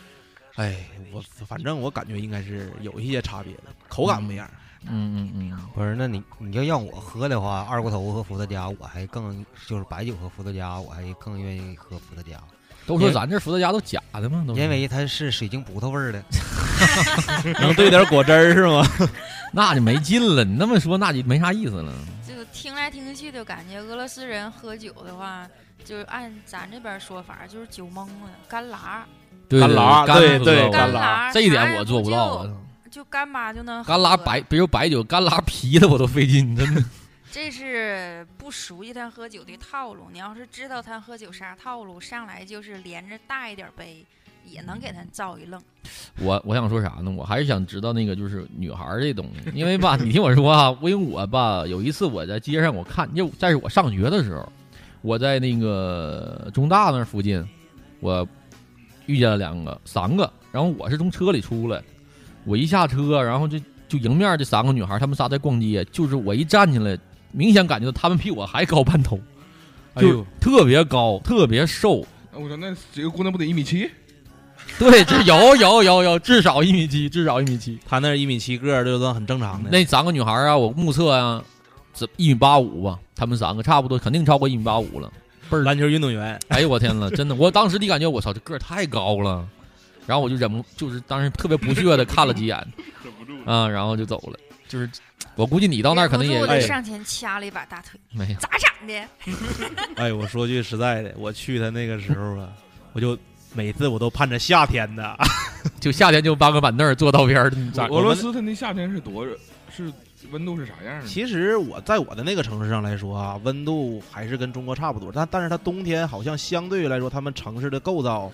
[0.57, 0.75] 哎，
[1.13, 4.49] 我反正我感觉应该是有一些差别的，口感不一样。
[4.89, 12.39] 嗯嗯嗯，不是，那你你要让我喝的话，二锅头和伏特加，我还更就是白酒和伏特加，我还更愿意喝伏特加，
[12.87, 16.23] 都说咱这伏特加都假的吗，都因为它是水晶葡萄味儿的。
[17.61, 18.87] 能兑点果汁儿是吗？
[19.53, 20.45] 那就没劲了。
[20.45, 21.93] 你那么说，那就没啥意思了。
[22.27, 25.49] 就听来听去，就感觉俄罗斯人喝酒的话，
[25.85, 32.57] 就是按咱这边说法，就是酒蒙了，干拉，对干拉干对对干拉拉，这一点我做不到就啊。
[32.91, 36.83] 就干巴就能喝干拉白，比如白酒，干拉啤的我都费劲，真的。
[37.31, 40.05] 这是不熟悉他喝酒的套路。
[40.11, 44.03] 你要是知道他喝酒啥套路，上来就是连着大一点杯，
[44.47, 45.61] 也能给他造一愣。
[46.21, 47.11] 我我想说啥呢？
[47.11, 54.51] 我还是想知道那个就是女孩这东西，因为吧，你听我说啊，因为我吧有一次我在街上我看，就在我上学的时候，
[55.03, 57.47] 我在那个中大那附近，
[58.01, 58.27] 我
[59.07, 61.83] 遇见了两个三个，然后我是从车里出来，
[62.45, 66.99] 我一下车，然后就就迎面这三个女孩，她们仨在逛街，就是我一站起来，
[67.33, 69.17] 明显感觉到她们比我还高半头，
[69.97, 72.03] 就哎呦，特别高，特别瘦。
[72.33, 73.91] 哎我说那几个姑娘不得一米七？
[74.79, 77.79] 对，这有有有有，至少一米七，至少一米七。
[77.89, 79.71] 她那一米七个儿，这都很正常的。
[79.71, 81.43] 那三个女孩啊，我目测啊，
[81.95, 85.11] 这一米八五吧，她们三个差不多，肯定超过一米八五了。
[85.51, 89.47] 倍儿篮球运动员， 哎呦我天呐，真的，我当时的感觉，我操，这个儿太高了。
[90.07, 92.57] 然后我就忍不，就是当时特别不屑的看了几眼，
[93.45, 94.39] 啊，然后就走了。
[94.69, 94.89] 就是
[95.35, 98.39] 我估计你到那儿可能也忍不住哎上前掐了一把大腿，没有。
[98.39, 98.95] 咋长的？
[99.97, 102.49] 哎，我说句实在的，我去他那个时候啊，
[102.93, 103.19] 我就
[103.53, 105.17] 每次我都盼着夏天的。
[105.81, 107.53] 就夏天就搬个板凳儿坐道边儿，
[107.91, 109.37] 俄罗斯他那夏天是多热？
[109.77, 109.93] 是
[110.31, 111.07] 温度是啥样的？
[111.07, 118.31] 其实我在我的那个城市上来说啊，温度还是跟中国差不多，但但是它冬天好像相对来说，他们城市的构造，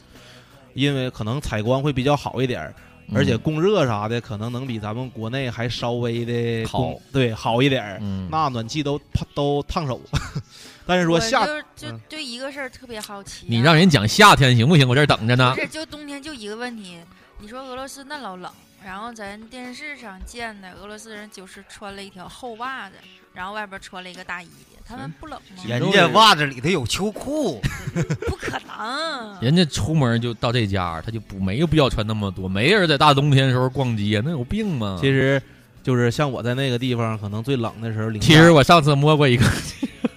[0.75, 2.75] 因为可能采光会比较好一点儿，
[3.14, 7.99] 而且供热啥的可能能比咱们国内还稍微的好对好一点儿。
[8.01, 8.99] 嗯，那暖气都
[9.35, 10.01] 都烫手，
[10.87, 14.88] 但是说夏就就嗯对一个事儿特别好奇啊、你让人讲夏天行不行？
[14.88, 15.61] 我这儿等着呢不。
[15.61, 16.99] 是就冬天就一个问题，
[17.40, 18.51] 你说俄罗斯那老冷，
[18.85, 22.97] 然后咱电视上见的俄罗斯人就是穿了一条厚袜子，
[23.33, 24.49] 然后外边穿了一个大衣，
[24.85, 25.62] 他们不冷吗？
[25.66, 27.61] 人家袜子里头有秋裤，
[28.27, 29.40] 不可能。
[29.40, 34.99] 人家出门就到这家，他就不没有必要穿那么多，没人在大冬天的时候逛街，那有病吗？
[35.01, 35.40] 其实
[35.83, 38.21] 就是像我在那个地方，可能最冷的时候零。
[38.21, 39.45] 其实我上次摸过一个，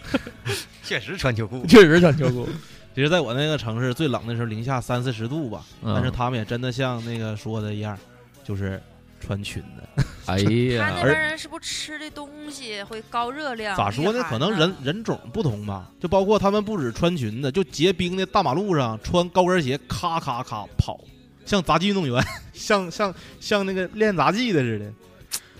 [0.83, 1.65] 确实穿秋裤。
[1.69, 2.49] 确实穿秋裤。
[2.95, 7.97] 其实在我那个城市最冷的时候零下三四十度吧，嗯但是他们也真的像那个说的一样，
[8.45, 8.81] 就是
[9.19, 10.03] 穿裙子。
[10.27, 13.75] 哎他呀那，边人是不是吃的东西会高热量？
[13.77, 14.23] 咋说呢？
[14.29, 20.99] 可能人人种不同吧，就包括他们不止穿裙子，就结冰的大马路上穿高跟鞋，咔咔咔跑，
[21.45, 24.91] 像杂技运动员， 像像像那个练杂技的似的。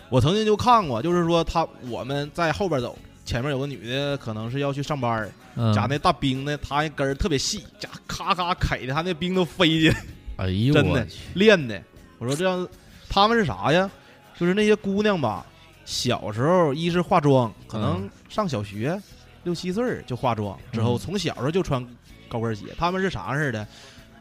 [0.09, 9.97] 我曾经就看过，就是说他我们在后边走，前面有个女的可能是要去上班儿，嗯家那大冰呢，她那根儿特别细，家咔咔开的，她那冰都飞进来。
[10.37, 11.81] 哎呦真的练的。
[12.17, 12.67] 我说这样，
[13.09, 13.89] 他们是啥呀？
[14.37, 15.45] 就是那些姑娘吧，
[15.85, 19.01] 小时候一是化妆，可能嗯上小学
[19.43, 21.85] 六七岁儿就化妆，之后嗯从小时候就穿
[22.27, 22.65] 高跟鞋。
[22.77, 23.65] 他们是啥似的？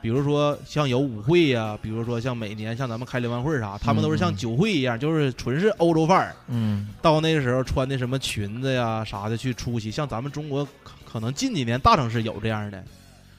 [0.01, 6.37] 比如说像有舞会呀、比如说像每年像咱们开联欢会啥，他们都是像嗯酒会一样，就是纯是欧洲范儿。
[6.49, 12.85] 嗯到那个时候穿的什么裙子呀啥的去出席，像咱们中国可可能近几年大城市有这样的，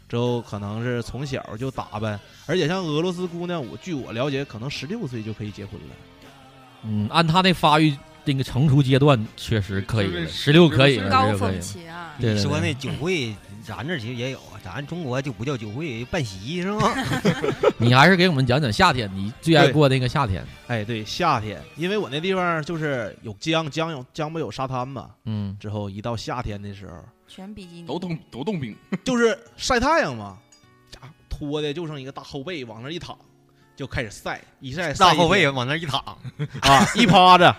[0.08, 5.96] 之后可能是从小就打扮，而且像俄罗斯姑娘，我据我了解，可能十六岁就可以结婚了。
[6.84, 11.60] 嗯，按他那发育那个成熟阶段，确实可以十六可以了，高16可以峰了。
[11.60, 16.94] 期啊，你说那酒会，咱这其实也有，咱中国就不叫酒会，办席是吗？
[17.78, 20.46] 你还是给我们讲讲夏天，你最爱过那个夏天。
[20.68, 25.10] 哎，对，夏天，因为我那地方就是有江，江有江不有沙滩嘛。
[25.26, 26.94] 嗯，之后一到夏天的时候，
[27.28, 30.38] 全比基尼都冻都冻冰， 就是晒太阳嘛，
[30.92, 33.18] 家伙脱的就剩一个大后背往那一躺，
[33.76, 36.00] 就开始晒，一晒晒一大后背天往那儿一躺，
[36.62, 37.56] 啊， 一趴着。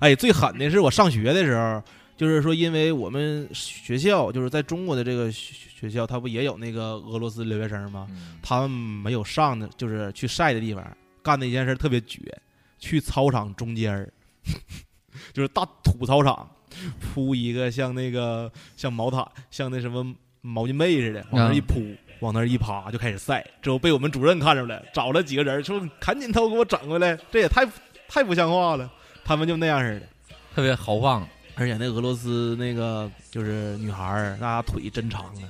[0.00, 1.82] 哎，最狠的是我上学的时候，
[2.16, 8.08] 就是说，因为我们学校就是在中国的这个学学校，他不也有那个俄罗斯留学生吗？
[8.42, 10.84] 他们没有上的，就是去晒的地方，
[11.22, 12.20] 干的一件事特别绝，
[12.78, 14.12] 去操场中间儿，
[15.32, 16.50] 就是大土操场，
[17.00, 21.82] 铺一个像那个像毛毯，像那什么毛巾被似的，往那儿一铺。
[22.20, 27.64] 往那儿一趴就开始晒，之后被我们主任看着了，找了几个人说：“赶紧都给我整回来，这也太
[28.08, 28.90] 太不像话了。”
[29.24, 31.24] 他们就那样似的，特别豪放。
[31.54, 35.46] 而且那俄罗斯那个就是女孩儿，那腿真长啊。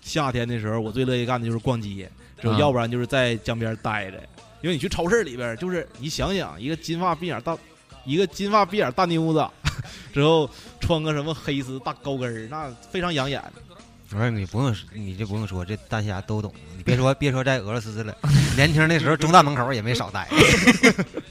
[0.00, 2.08] 夏天的时候，我最乐意干的就是逛街，
[2.40, 4.18] 之后啊要不然就是在江边待着。
[4.62, 7.58] 因为你去超市里边，就是你想想，一个金发碧眼大，
[8.04, 9.44] 一个金发碧眼大妞子，
[10.12, 10.48] 之后
[10.80, 13.42] 穿个什么黑丝大高跟儿，那非常养眼。
[14.12, 16.52] 我说你不用，你就不用说，这大家都懂。
[16.76, 18.16] 你别说别说在俄罗斯了，
[18.54, 20.28] 年轻那时候中大门口也没少待。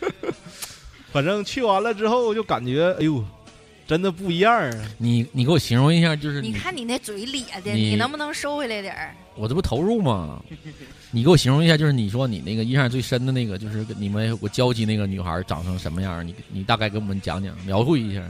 [1.14, 3.24] 反正去完了之后，就感觉哎呦，
[3.88, 4.72] 真的不一样啊！
[4.98, 9.16] 你你给我形容一下，就是你看你那嘴咧的，你你能不能收回来点儿？
[9.36, 10.42] 我这不投入吗？
[11.16, 16.28] 你给我形容一下，就是你说你那个印象最深的那个，就是你们有过交集那个女孩长成什么样？
[16.28, 18.22] 你你大概给我们讲讲，描绘一下。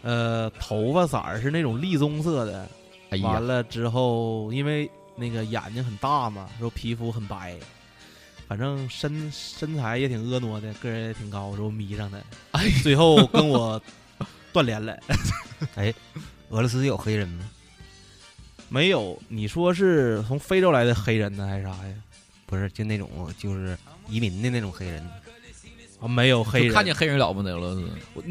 [0.00, 2.66] 呃，头发色儿是那种栗棕色的，
[3.10, 7.54] 哎完，了之后，因为那个眼睛很大嘛，然后皮肤很白，
[8.48, 13.78] 反正身身材也挺婀娜的，个人也挺高，然后迷上的，哎，最后跟我
[14.50, 14.98] 断联了。
[15.76, 15.92] 哎
[16.48, 17.44] 俄罗斯有黑人吗？
[18.68, 21.94] 没有，你说是从非洲来的黑人呢，还是啥呀？
[22.46, 23.76] 不是，就那种就是
[24.08, 25.02] 移民的那种黑人。
[26.00, 27.88] 啊，没有黑人，看见黑人了不得俄罗斯。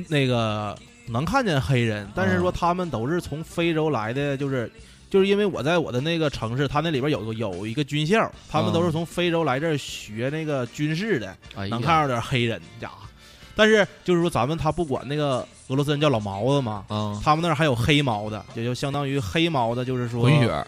[0.08, 4.72] 那个能看见黑人，但是说啊他们都是从非洲来的，就是
[5.10, 11.36] 就是因为我在我的那个城市，他那里边有个有一个军校，他们都是啊从非洲来这儿学那个军事的，
[11.70, 13.05] 能看着点黑人家伙。
[13.56, 20.68] 但是就是说，咱们他不管那个俄罗斯人叫老毛子嘛，啊，他们那儿还有黑毛的，也就相当于黑毛的，就是说混血。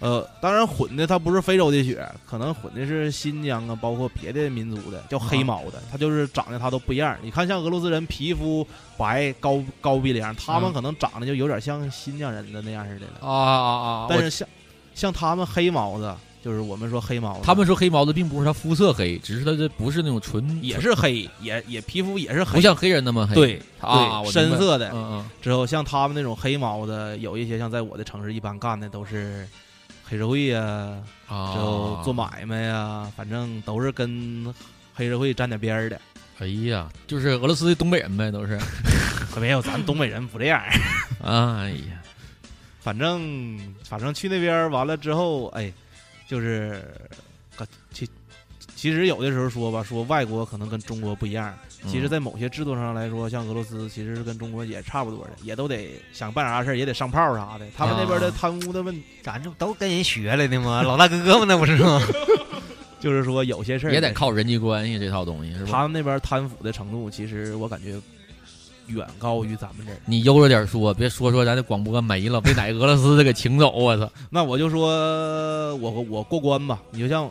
[0.00, 7.16] 呃，当然混的他不是非洲的血，可能混的是新疆啊，包括别的民族的，叫黑毛的，它就是长得他都不一样。
[7.20, 8.64] 你看像俄罗斯人皮肤
[8.96, 13.28] 白高高鼻梁，他们嗯可能长得就有点像新疆人的那样似的了。
[13.28, 14.06] 啊啊啊！
[14.08, 14.48] 但是像
[14.94, 16.14] 像他们黑毛子，
[16.48, 23.34] 就是我们说黑毛子，他们说黑毛子并不是他肤色黑，只是他这不是那种纯，也是黑，也也皮肤也是黑，不像黑人那么黑。
[23.34, 24.88] 对啊，深色的。
[24.94, 29.46] 嗯嗯，之后像他们那种黑毛的，有一些像在我的城市一般干的都是
[30.02, 34.54] 黑社会呀、啊，之后做买卖呀、反正都是跟
[34.94, 36.00] 黑社会沾点边儿的。
[36.38, 38.58] 哎呀，就是俄罗斯的东北人呗，都是。
[39.30, 40.62] 可没有，咱东北人不这样。
[41.22, 42.00] 哎呀，
[42.80, 45.70] 反正反正去那边完了之后，哎，
[46.28, 46.80] 就是，
[47.90, 48.08] 其
[48.76, 51.52] 其实有的时候说吧，说外国可能跟中国不一样。
[51.86, 57.64] 其实，嗯在某些制度上来说，像俄罗斯其实是跟中国也差不多的，也都得想办啥事儿也得上炮啥的。
[57.76, 60.82] 他们那边的啊贪污的问，咱这都跟人学来的吗？
[60.82, 62.00] 老大哥们那不是吗？
[63.00, 65.70] 就是说有些事儿也得靠人际关系这套东西，是吧？
[65.70, 67.94] 他们那边贪腐的程度，其实我感觉
[68.88, 69.92] 远高于咱们这。
[70.04, 74.10] 你悠着点说，别说说咱这广播没了，被哪俄罗斯的给请走，我操！
[74.30, 77.30] 那我就说我我过关吧，你就像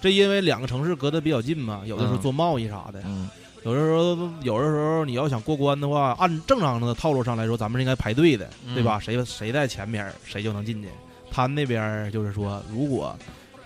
[0.00, 3.28] 这，因为两个城市隔得比较近嘛，有的时候嗯做贸易啥的，嗯，
[3.64, 8.98] 有的时候有的时候你要想过关的话，按正常的套路上来说，咱们是应该排队的，嗯对吧？
[8.98, 10.88] 谁谁在前边，谁就能进去。
[11.30, 13.16] 他那边就是说，如果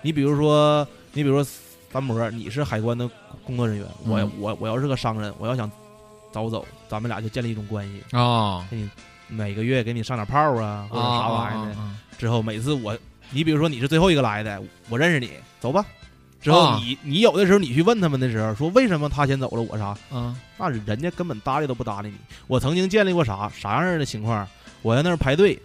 [0.01, 1.51] 你比如说你比如说
[1.92, 3.09] 三模，你是海关的
[3.44, 5.70] 工作人员，我嗯我我要是个商人，我要想
[6.30, 8.88] 早走，咱们俩就建立一种关系，啊，给你
[9.28, 11.80] 每个月给你上点炮啊，或者啥玩意儿的。
[11.80, 12.98] 啊之后每次我，
[13.30, 15.86] 你比如说你是最后一个来的，我认识你，走吧，
[16.40, 19.96] 之后啊你、你有的时候你去问他们的时候，说为什么他先走了，我啥？
[20.10, 22.16] 啊那人家根本搭理都不搭理你。
[22.48, 24.46] 我曾经建立过啥啥样的情况？
[24.82, 25.56] 我在那儿排队，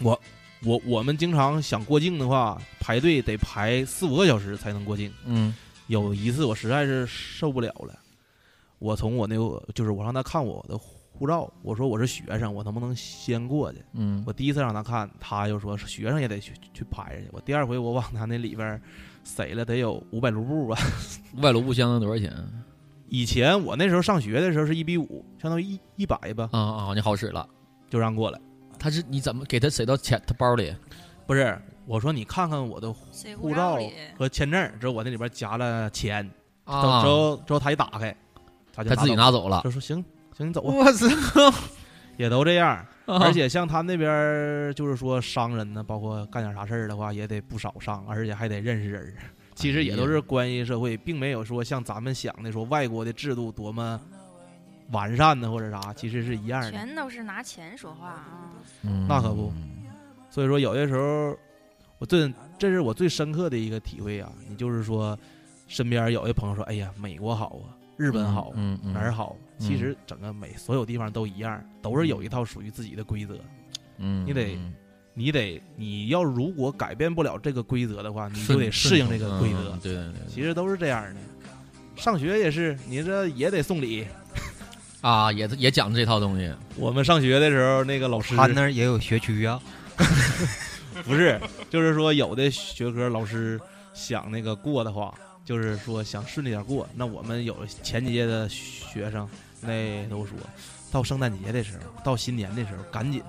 [0.00, 0.20] 我
[0.62, 5.10] 我我们经常想过境的话，排队得排四五个小时才能过境。
[5.24, 5.54] 嗯
[5.86, 7.98] 有一次我实在是受不了了，
[8.80, 13.78] 我从我那个就是我让他看我的护照，我说我是学生，我能不能先过去？
[13.92, 17.28] 嗯我第一次让他看，他就说是学生也得去去排去。
[17.30, 18.80] 我第二回我往他那里边
[19.22, 20.76] 塞了得有五百卢布吧。
[21.36, 22.34] 五百卢布相当于多少钱？
[23.08, 27.46] 以前我那时候上学的时候是一比五，相当于一一百吧，啊啊，你好使了。
[27.88, 28.40] 就让过来。
[28.78, 30.74] 他是你怎么给他塞到钱他包里？
[31.26, 33.78] 不是，我说你看看我的护照？
[34.16, 36.24] 和签证，之后我那里边夹了钱，
[36.64, 38.16] 之后啊之，后之后他一打开，
[38.72, 39.60] 他就他自己拿拿走了。
[39.64, 40.04] 就说行
[40.36, 41.06] 行你走吧，我操！
[42.16, 42.84] 也都这样。
[43.06, 49.14] 而而且像他那边就是说商人呢，包括干点啥事儿的话，也得不少上，而且还得认识人儿。
[49.56, 54.00] 其实也都是关系社会，并没有说像咱们想的说外国的制度多么
[54.90, 56.70] 完善呢或者啥，其实是一样的。
[56.70, 58.52] 全都是拿钱说话啊！
[59.08, 59.52] 那可不
[60.30, 61.36] 所以说有些时候，
[61.98, 64.30] 我最这是我最深刻的一个体会啊。
[64.48, 65.18] 你就是说，
[65.66, 73.38] 身边有的朋友说：“哎呀，美国好啊，日本好，嗯嗯，哪儿好？”其实整个每所有地方都一样，都是有一套属于自己的规则。
[73.98, 74.72] 嗯，你得嗯
[75.12, 79.80] 你得，你要如果改变不了这个规则的话，你就得适应这个规则嗯。
[79.82, 81.20] 对对对其实都是这样的。
[81.96, 84.06] 上学也是，你这也得送礼。
[85.02, 86.50] 啊，也也讲这套东西。
[86.76, 89.60] 我们上学的时候，那个老师他那儿也有学区啊。
[91.04, 93.60] 不是，就是说有的学科老师
[93.92, 95.14] 想那个过的话，
[95.50, 96.88] 就是说想顺利点过。
[96.94, 99.28] 那我们有前几届的学生，
[99.60, 100.38] 那都说，
[100.92, 103.20] 到圣诞节的时候，到新年的时候，赶紧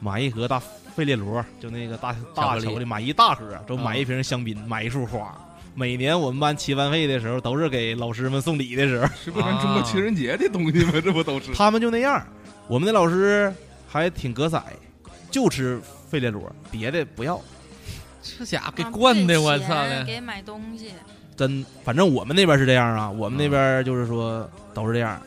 [0.00, 0.60] 买一盒大
[0.96, 5.32] 费列罗，就那个大大巧克力买一大盒，就嗯买一瓶香槟，买一束花。
[5.76, 10.94] 每年我们班齐班费的时候，都是给老师们送礼的时候，是不是咱中国情人节的东西吗？
[10.94, 11.54] 这不都是？
[11.54, 12.26] 他们就那样。
[12.66, 13.54] 我们的老师
[13.86, 14.60] 还挺格色，
[15.30, 17.40] 就吃费列罗，别的不要。
[18.20, 20.04] 这家伙给啊惯的，我操的！
[20.04, 20.92] 给买东西，
[21.38, 25.22] 真，反正我们那边是这样啊，我们那边就是说都是这样。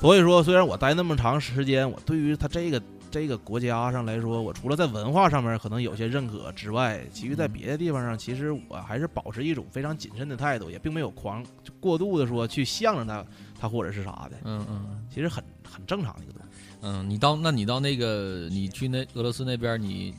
[0.00, 11.44] 所以说，虽然我待那么长时间，我对于他这个这个国家上来说，我除了在文化上面可能有些认可之外，其余在别的地方上，其实我还是保持一种非常谨慎的态度，也并没有狂
[11.80, 13.24] 过度的说去向着他，
[13.60, 16.48] 他或者是啥的，嗯嗯其实很很正常的一个东西。
[16.82, 20.14] 嗯，你到那你到那个你去那俄罗斯那边，你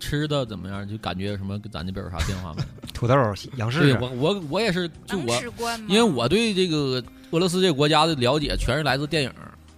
[0.00, 0.88] 吃的怎么样？
[0.88, 2.62] 就感觉什么跟咱这边有啥变化没？
[2.92, 3.14] 土豆、
[3.56, 5.78] 洋对柿，我我我也是，就我？
[5.86, 9.32] 因为我对这个俄罗斯这个国家的了解全是来自电影。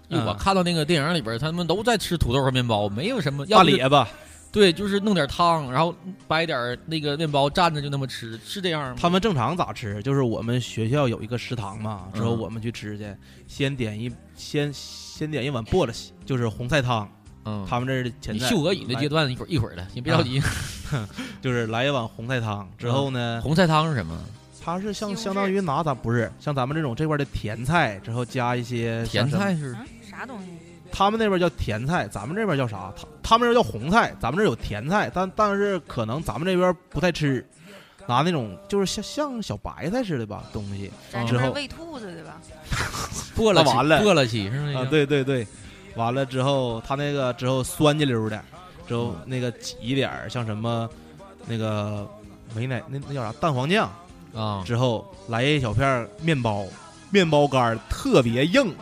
[0.08, 4.06] 我嗯看到那个电影里边，他们都在吃土豆和面包，没有什么要大不就咧吧，
[4.52, 5.94] 对，就是弄点汤，然后
[6.28, 8.96] 掰点儿那个面包蘸着就那么吃，是这样吗？
[9.00, 10.02] 他们正常咋吃？
[10.02, 13.06] 就是我们学校有一个食堂嘛，之后嗯我们去吃去，
[13.48, 17.10] 先点一先先点一碗菠萝西，就是红菜汤。
[17.44, 20.40] 嗯，他们这儿的前菜你秀俄语的阶段一会儿一会儿的，你别着急。
[21.40, 24.18] 就是来一碗红菜汤，之后呢，红菜汤是什么？
[24.64, 30.46] 它是像西红柿相当于拿咱不是像咱们这种这块的甜菜，之后加一些甜像什么，菜是嗯，啥东西？
[30.92, 32.92] 他们那边叫甜菜，咱们这边叫啥？
[32.96, 37.44] 他他们这叫红菜，咱们这有甜菜，但但是可能咱们这边不太吃，
[38.06, 40.90] 拿那种就是像像小白菜似的吧东西
[41.26, 42.38] 之后喂兔子的吧？
[43.34, 44.90] 破了 完了破了起是那啊，个？
[44.90, 45.46] 对对对，
[45.96, 48.42] 完了之后他那个之后酸叽溜的，
[48.86, 50.88] 之后那个挤一点儿像什么
[51.46, 52.08] 那个
[52.54, 53.90] 美奶那那叫啥蛋黄酱。
[54.34, 56.64] 啊，之后来一小片面包，
[57.10, 58.74] 面包干儿特别硬，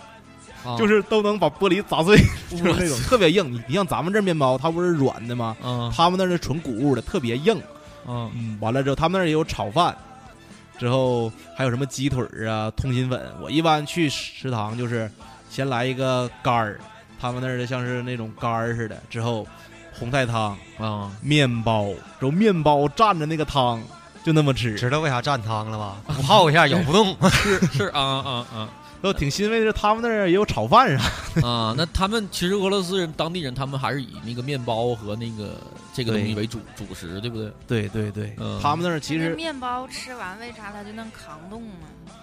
[0.65, 2.17] 啊就是都能把玻璃砸碎，
[2.49, 3.53] 就是那种特别硬。
[3.53, 5.57] 你你像咱们这面包，它不是软的吗？
[5.65, 7.61] 嗯他们那是纯谷物的，特别硬。
[8.07, 9.93] 嗯嗯，完了之后，他们那儿也有炒饭，
[10.79, 13.21] 之后还有什么鸡腿啊、通心粉。
[13.43, 15.11] 我一般去食堂就是
[15.51, 16.79] 先来一个干儿，
[17.21, 19.47] 他们那儿的像是那种干儿似的，之后
[19.93, 21.87] 红菜汤、啊，面包，
[22.19, 23.83] 之后面包蘸着那个汤，
[24.25, 24.75] 就那么吃。
[24.77, 25.97] 知道为啥蘸汤了吧？
[26.07, 27.15] 不泡一下咬不动。
[27.31, 28.69] 是是啊啊啊
[29.03, 31.05] 都挺欣慰的是，他们那儿也有炒饭啥。
[31.47, 31.75] 啊！
[31.75, 35.59] 那他们其实俄罗斯人当地人，他们还是以那个面包和那个
[35.95, 37.51] 这个东西为主主食，对不对？
[37.67, 42.15] 对对对，嗯他们那儿其实面包吃完为啥它就能扛冻呢？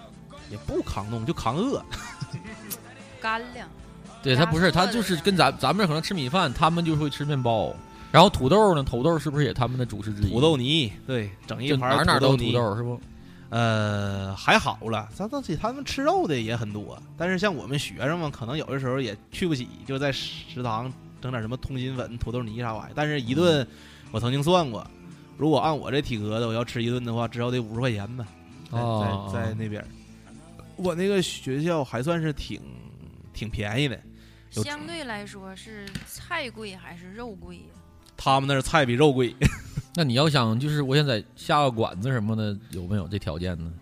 [0.50, 1.84] 也不扛冻，就扛饿。
[3.20, 3.68] 干粮。
[4.28, 7.74] 对他不是，他就是跟咱咱们可能吃米饭，他们就会吃面包。
[8.12, 8.82] 然后土豆呢？
[8.82, 10.30] 土豆是不是也他们的主食之一？
[10.30, 12.52] 土豆泥，对，整一盘哪儿哪儿都有土。
[12.52, 13.00] 豆，是不？
[13.48, 22.92] 呃，还好了，咱自己他们吃肉的也很多，但是像我们学生嘛，可能有的时候也去不起，就在食堂整点什么通心粉、土豆泥啥玩意儿。
[22.94, 23.66] 但是一顿，
[24.10, 24.86] 我曾经算过，
[25.38, 28.26] 如果按我这体格子，我要吃一顿的话，至少得五十块钱吧。
[28.70, 29.82] 在哦在在那边。
[30.76, 32.60] 我那个学校还算是挺
[33.32, 34.02] 挺便宜的，有
[34.50, 37.62] 相对来说是菜贵还是肉贵呀？
[38.16, 39.34] 他们那儿菜比肉贵，
[39.94, 43.72] 那你要想就是我想在下个馆子什么的，有没有这条件呢？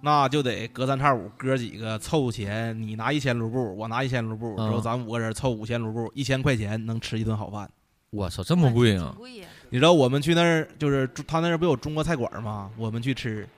[0.00, 7.70] 那就得隔三差五哥几个凑钱，你拿一千卢布，我拿一千卢布，然后咱五个人凑五千卢布，一千块钱能吃一顿好饭。
[8.10, 9.14] 我操，这么贵啊！
[9.16, 9.48] 贵呀！
[9.70, 12.70] 你知道我们去那儿就是他那儿不有中国菜馆吗？
[12.76, 13.48] 我们去吃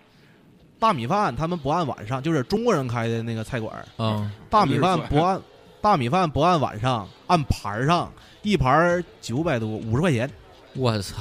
[0.78, 5.40] 大米饭，他们不按晚上，就是中国人开的那个菜馆，嗯，大米饭不按
[5.80, 8.12] 大米饭不按晚上，按盘儿上，
[8.42, 10.28] 一盘儿九百多，五十块钱。
[10.74, 11.14] 我操，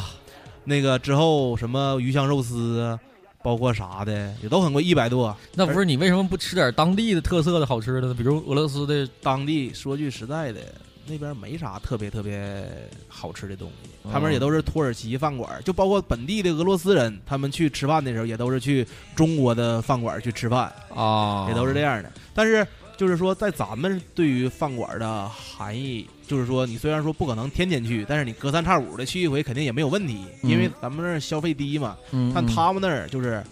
[0.64, 3.00] 那个之后什么鱼香肉丝啊，
[3.44, 5.36] 包括啥的也都很贵，一百多。
[5.54, 8.14] 那不是你为什么不吃点当地的特色的好吃的呢？
[8.14, 10.60] 比如俄罗斯的当地说句实在的，
[11.06, 12.68] 那边没啥特别特别
[13.08, 18.86] 好吃的东西，哦他们也都是土耳其饭馆，就包括本地的俄罗斯人，他们去吃饭的时候也都是去
[19.16, 22.12] 中国的饭馆去吃饭，啊，也都是这样的。
[22.34, 22.66] 但是
[22.98, 31.98] 就是说，在咱们对于饭馆的含义，就是说你虽然说不可能天天去，但是你隔三差五的去一回肯定也没有问题，嗯因为咱们那儿消费低嘛。
[32.12, 33.44] 嗯，但嗯他们那儿就是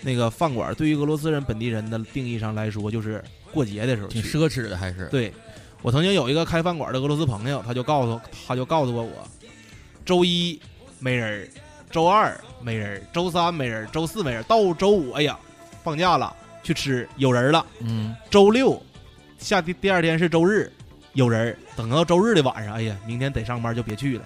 [0.00, 3.22] 那个饭馆，对于俄罗斯人本地人的定义上来说，就是
[3.52, 4.30] 过节的时候去挺。
[4.30, 5.32] 奢侈的，还是对，
[5.80, 9.28] 我曾经有一个开饭馆的俄罗斯朋友，他就告诉他就告诉过我，
[10.04, 10.60] 周一
[10.98, 11.48] 没人儿，
[11.90, 15.38] 周二没人儿，周三没人儿，周四没人儿，到周五哎呀
[15.84, 18.80] 放假了去吃有人了，嗯，周六
[19.38, 20.72] 下第第二天是周日
[21.14, 24.24] 有人儿，等到周日的晚上，哎呀明天得上班就别去了。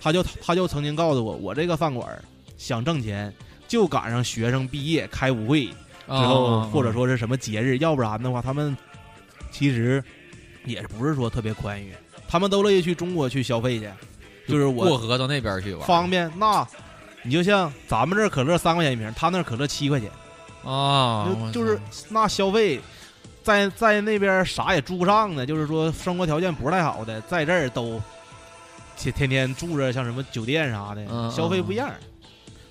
[0.00, 2.22] 他就他就曾经告诉我，我这个饭馆儿
[2.58, 3.32] 想挣钱，
[3.66, 5.72] 就赶上学生毕业开舞会，之
[6.12, 8.76] 后啊或者说是什么节日，要不然的话，他们
[9.50, 10.02] 其实
[10.66, 11.94] 也不是说特别宽裕，
[12.28, 13.88] 他们都乐意去中国去消费去，
[14.46, 16.30] 就是我过河到那边去玩方便。
[16.36, 16.66] 那
[17.22, 20.10] 你就像咱们这可乐三块钱一瓶，他那可乐七块钱，
[20.64, 22.80] 啊，就就是那消费。
[23.42, 28.00] 在在那边啥也住不上呢，就是说生活条件不是太好的，在这儿都
[28.96, 31.92] 天天天住着像什么酒店啥的，嗯消费不一样。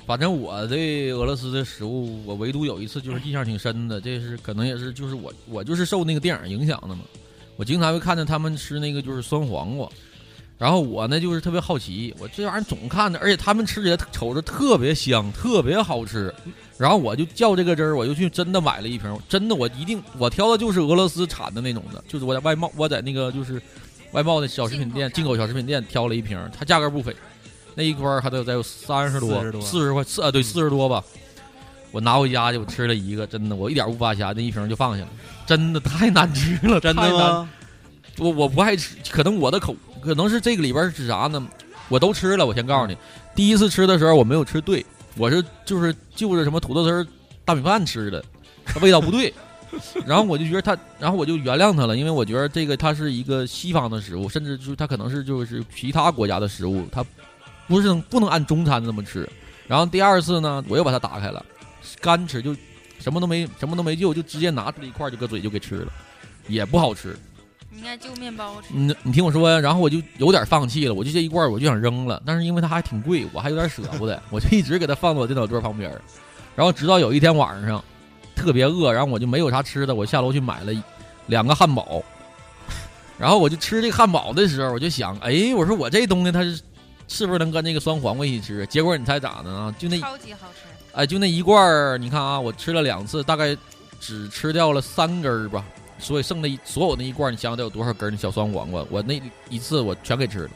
[0.07, 7.03] 反正我对俄罗斯的食物，我唯独有一次就是印象挺深的，这是可能也是就是我我就是受那个电影影响的嘛，
[7.55, 9.87] 我经常会看见他们吃那个就是酸黄瓜，
[10.63, 16.33] 然后我呢就是特别好奇，我这玩意儿总看着，而且他们吃起来瞅着特别香，特别好吃，
[16.77, 23.61] 然后我就较这个真儿，我就去真的买了一瓶，真的我一定我挑的就是俄罗斯产的那种的，就是我在外贸我在那个就是
[24.13, 27.13] 外贸的小食品店进口小食品店挑了一瓶，它价格不菲。
[27.75, 31.03] 那一罐儿还得得有三十多、40多四十块四啊，对，四十多吧。
[31.91, 35.09] 我拿回家去，我吃了一个，真的，我一点不扒瞎，那一瓶就放下了，
[35.45, 37.49] 真的太难吃了，真的吗？
[38.19, 41.47] 我我不爱吃，可能我的口可能是这个里边是啥呢？
[41.89, 42.97] 我都吃了，我先告诉你，
[43.35, 44.85] 第一次吃的时候我没有吃对，
[45.17, 47.05] 我是就是就着什么土豆丝儿
[47.45, 48.23] 大米饭吃的，
[48.65, 49.33] 它味道不对，
[50.05, 57.05] 然后我就觉得它，然后我就原谅它了，因为我觉得这个它是一个西方的食物，甚至就是它可能是就是其他国家的食物，它
[57.67, 59.27] 不是能不能按中餐这么吃。
[59.67, 61.45] 然后第二次呢，我又把它打开了，
[61.99, 62.55] 干吃就
[62.99, 65.91] 什么都没什么都没就，就直接拿出来一块儿就搁嘴就给吃了，
[66.47, 67.15] 也不好吃。
[67.75, 68.67] 应该就面包吃。
[68.73, 76.01] 你你听我说呀，然后我就有点放弃了，我就这一罐儿我就想扔了，但是因为它还挺贵，我还有点舍不得，我就一直给它放在我电脑桌旁边儿。
[76.55, 77.83] 然后直到有一天晚上
[78.35, 80.71] 特别饿，然后我就没有啥吃的，我下楼去买了
[81.27, 82.03] 两个汉堡。
[83.17, 86.59] 然后我就吃这个汉堡的时候，我就想，哎，我说我这东西它是
[87.07, 88.65] 是不是能跟那个酸黄瓜一起吃？
[88.67, 89.73] 结果你猜咋的啊？
[89.77, 90.67] 就那超级好吃。
[90.93, 93.55] 哎，就那一罐儿，你看啊，我吃了两次，大概
[93.99, 95.63] 只吃掉了三根儿吧，
[96.03, 98.85] 所以剩的所有那一罐儿，你想想得有多少根儿那小酸黄瓜？
[98.89, 100.49] 我那一次我全给吃了，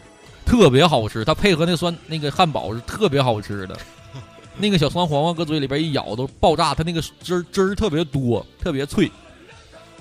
[0.45, 3.78] 特别好吃，它配合那酸那个汉堡是特别好吃的。
[4.60, 9.10] 那个小酸黄瓜搁嘴里边一咬都爆炸，它那个汁儿汁儿特别多，特别脆。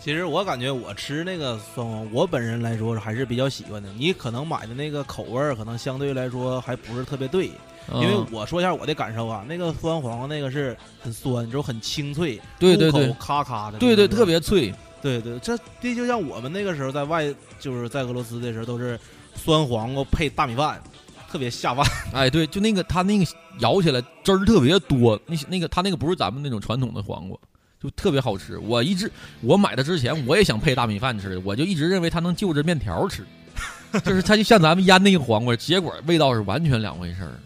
[0.00, 3.88] 其实我感觉我吃那个酸黄，我本人来说还是比较喜欢的。
[3.98, 7.50] 你可能买的那个口味儿，可能相对来说还不是特别对。
[7.94, 14.74] 因为嗯我说一下我的感受啊，那个酸黄瓜那个是很酸，之后很清脆，对对对入口咔咔的，对对，特别脆。
[15.02, 18.98] 对对，这这就像我们那个时候在外，就是在俄罗斯的时候，都是
[19.34, 20.82] 酸黄瓜配大米饭，
[21.30, 21.86] 特别下饭。
[22.12, 23.24] 哎，对，就那个它那个
[23.60, 27.38] 咬起来汁儿特别多，那那个它那个不是咱们那种传统的黄瓜，
[27.80, 28.58] 就特别好吃。
[28.58, 29.10] 我一直
[29.42, 33.24] 我买它之前我也想配大米饭吃，我就一直认为它能就着面条吃，
[34.04, 37.38] 就是它就像咱们腌那个黄瓜，结果味道是完全两回事儿。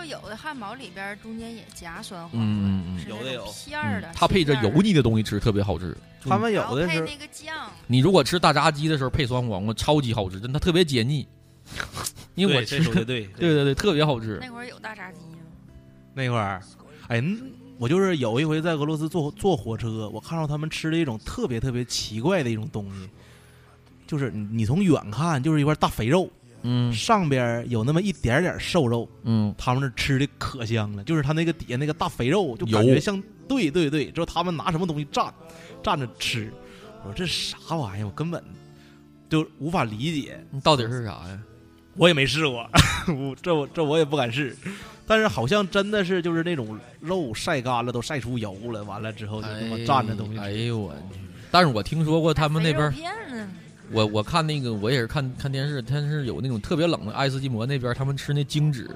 [0.00, 2.40] 是不有的汉堡里边中间也夹酸黄瓜？
[2.40, 5.96] 嗯嗯嗯有的有种片儿的嗯，，它配着油腻的东西吃特别好吃。
[6.20, 11.26] 他们有的是那个酱，你如果吃大炸鸡的时候配酸黄瓜，超级好吃，真的特别解腻。
[12.34, 14.38] 因为我吃这说的 对，对对对，特别好吃。
[14.40, 15.38] 那会儿有大炸鸡吗？
[16.14, 16.62] 那块儿，
[17.08, 17.22] 哎，
[17.78, 23.08] 我就是有一回在俄罗斯坐坐火车，我看到他们吃的一种特别特别奇怪的一种东西，
[24.06, 26.28] 就是你你从远看就是一块大肥肉，
[26.62, 35.30] 嗯上边有那么一点点瘦肉，嗯，他们那吃的可香了，就是他那个底下那个大肥肉，就感觉像对对对，之后他们拿什么东西蘸
[35.82, 36.52] 蘸着吃，
[37.02, 38.42] 我说这啥玩意儿，我根本
[39.28, 41.38] 就无法理解，到底是啥呀？
[41.96, 42.68] 我也没试过，
[43.08, 44.56] 我这我这我也不敢试，
[45.06, 50.40] 但是好像真的是就是那种肉晒干了都晒出油了，完了之后就那么蘸着东西吃。
[50.40, 51.18] 哎呦我去！
[51.50, 52.92] 但是我听说过他们那边？
[53.90, 58.88] 我我看那个，我也是看看电视，但是有那种特别冷的爱斯基摩那边，他们吃那鲸脂，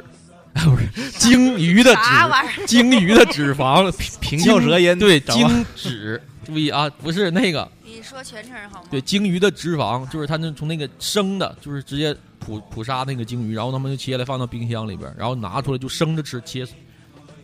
[0.55, 3.90] 不是鲸鱼的啥玩意脂，鲸鱼的脂肪，
[4.20, 8.88] 平翘舌音对，鲸脂，注意啊，不是那个，你说全称好吗？
[8.90, 16.74] 对，鲸鱼的脂肪，就是他那从那个生的，就是直接捕捕杀那个鲸鱼，然后他们就切来放到冰箱里边，然后拿出来就生着吃，切碎，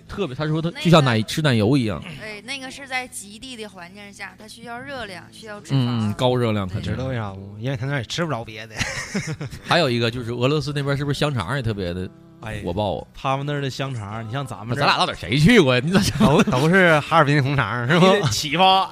[0.08, 5.76] 特别，他说他就像奶吃奶油一样，哎，那个是在极地的环境下，它需要热量，需要脂肪。
[5.76, 6.98] 嗯，高热量肯定知。
[6.98, 7.56] 道为啥不？
[7.60, 8.74] 因为他那儿也吃不着别的。
[9.62, 12.08] 还有一个就是俄罗斯那边是不是香肠也特别的
[12.40, 13.06] 哎，火爆啊？
[13.14, 15.82] 他们那儿的香肠，你像咱们咱俩到底谁去过呀？
[15.84, 18.06] 你咋都 都是哈尔滨红肠是吧？
[18.06, 18.90] 你得 启发，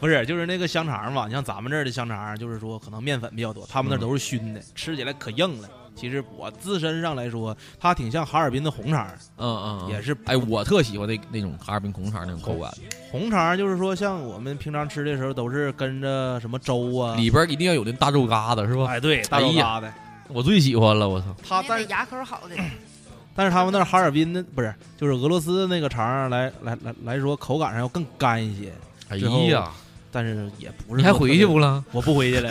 [0.00, 5.68] 不是，就是那个香肠嘛，你像咱们这儿的香肠，就是说可能面粉比较多，他们那都是熏的，吃起来可硬了。
[5.98, 12.72] 其实我自身上来说，它挺像哈尔滨的红肠，嗯嗯，嗯也是哎，我特喜欢那那种哈尔滨红肠那种口感，
[13.10, 18.86] 红肠，就是说像我们平常吃的时候都是跟着什么粥啊，里边一定要有那大肉疙瘩是吧？
[18.88, 19.90] 哎对，大肉疙瘩。
[20.28, 21.26] 我最喜欢了，我操！
[21.42, 22.54] 他但是牙口好的，
[23.34, 28.70] 但是他们那哈尔滨的不是，就是俄罗斯的那个肠来来来来说，口感上要更干一些。
[29.08, 29.16] 哎
[29.48, 29.70] 呀，
[30.10, 31.58] 但是也不是你还回去不？
[31.58, 31.84] 了？
[31.92, 32.50] 我不回去了，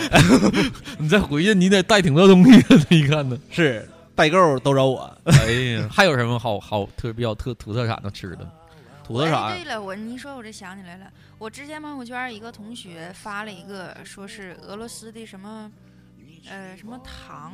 [1.00, 3.38] 你再回去，你得带挺多东西你，看呢。
[3.50, 5.18] 是代购都找我。
[5.26, 8.50] 哎呀，还有什么好好特比较特土特产的吃的？
[9.04, 11.06] 土特产哎，对了，我你一说我就想起来了，
[11.38, 15.72] 我之前朋友圈一个同学发了一个，说是俄罗斯的什么，
[16.50, 17.54] 呃，什么糖，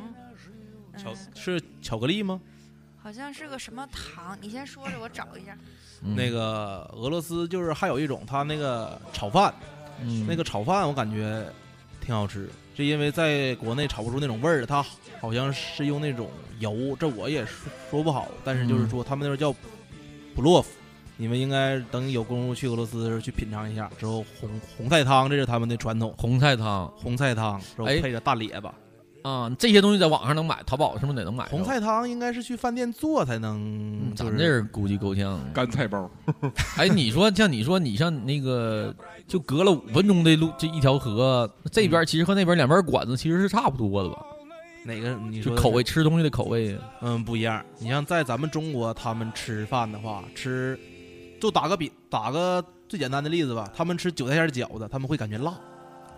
[1.34, 2.40] 是巧克力吗？
[3.00, 5.56] 好像是个什么糖，你先说着，我找一下。
[6.06, 9.54] 嗯那个俄罗斯就是还有一种，它那个炒饭，
[10.02, 11.44] 嗯那个炒饭我感觉
[12.00, 14.84] 挺好吃，是因为在国内炒不出那种味儿，它
[15.20, 16.28] 好像是用那种
[16.58, 19.52] 油，这我也说说不好，但是就是说他们那边叫
[20.34, 20.70] 布洛夫。
[21.16, 23.88] 你们应该等有功夫去俄罗斯的时候去品尝一下。
[23.96, 28.74] 之后红红菜汤，这是他们的传统红菜汤红菜汤，然后哎配着大列巴。
[29.24, 31.46] 啊，这些东西在网上能买，淘宝是不是也能买？
[31.46, 33.58] 红菜汤应该是去饭店做才能，
[34.10, 35.40] 嗯，就是咱这儿估计够呛。
[35.54, 36.10] 干菜包，
[36.76, 38.94] 哎，你说像你说你像那个，
[39.26, 44.22] 就隔了五分钟的路，这一条河，这边其实和那边两边馆子其实是差不多的吧？
[44.84, 46.78] 哪个你说口味吃东西的口味。
[47.00, 47.64] 嗯，不一样。
[47.78, 50.78] 你像在咱们中国，他们吃饭的话，吃
[51.40, 55.58] 就打个比，打个最简单的例子吧，他们吃韭菜馅儿饺子，他们会感觉辣，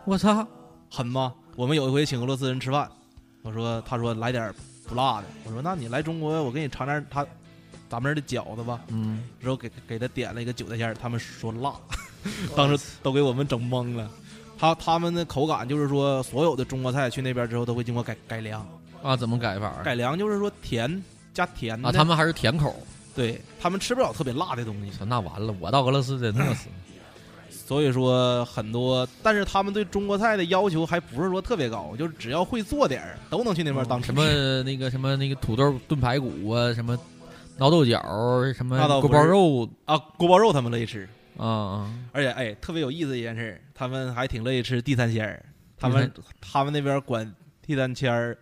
[0.04, 0.44] 我操！
[0.90, 1.32] 狠吗？
[1.56, 2.88] 我们有一回请俄罗斯人吃饭，
[3.40, 4.54] 我说他说来点
[4.86, 7.26] 不辣的，我说那你来中国，我给你尝点他
[7.88, 8.78] 咱们这儿的饺子吧。
[8.88, 11.74] 嗯，之后给给他点了一个韭菜馅儿，他们说辣，
[12.54, 14.10] 当时都给我们整懵了。
[14.58, 18.66] 他他们的口感就是说，所有的中国菜去那边之后都会经过改改良，
[19.02, 19.82] 啊，怎么改法？
[19.82, 21.02] 改良就是说甜
[21.32, 22.76] 加甜的啊，他们还是甜口。
[23.14, 26.68] 对他们吃不了特别辣的东西，那完了，我到俄罗斯得饿死。
[27.66, 34.14] 所以说很多，但是他们对中国菜的要求还不是说特别高，就是只要会做点儿，都能去那边当什。
[34.14, 36.96] 么那个什么那个土豆炖排骨啊，什么
[37.58, 39.68] 熬豆角儿，什么锅包肉。
[39.84, 45.44] 啊，锅包肉他们乐意吃，啊啊，而且哎，特别有意思的一件事儿，他们还挺乐意吃地三鲜儿，
[45.76, 46.08] 他们
[46.40, 47.34] 他们那边管
[47.66, 48.38] 地三鲜儿、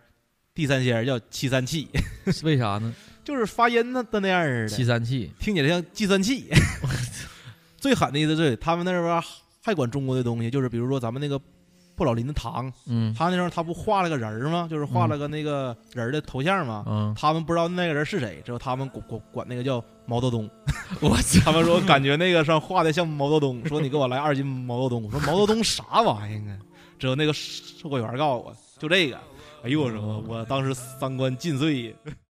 [0.54, 1.88] 地三鲜儿叫七三七，
[2.44, 2.94] 为啥呢？
[3.24, 6.50] 就是发音的的那样儿的，七三七，听起来像计算器。
[7.85, 9.22] 最狠的意思是，他们那边
[9.62, 11.39] 还管中国的东西，就是比如说咱们那个
[11.95, 14.66] 布老林的糖，嗯他那时候他不画了个人儿吗？
[14.70, 16.82] 就是画了个那个人的头像吗？
[16.87, 20.49] 嗯，他们不知道那个人是谁，之后他们管管管那个叫毛泽东。
[21.03, 21.14] 我！
[21.45, 25.03] 他们说感觉那个上画的像毛泽东，说你给我来二斤毛泽东。
[25.03, 26.59] 我说毛泽东啥玩意儿啊？
[26.99, 29.18] 之后那个售货员告诉我，就这个。
[29.62, 31.95] 哎呦我说，我当时三观尽碎。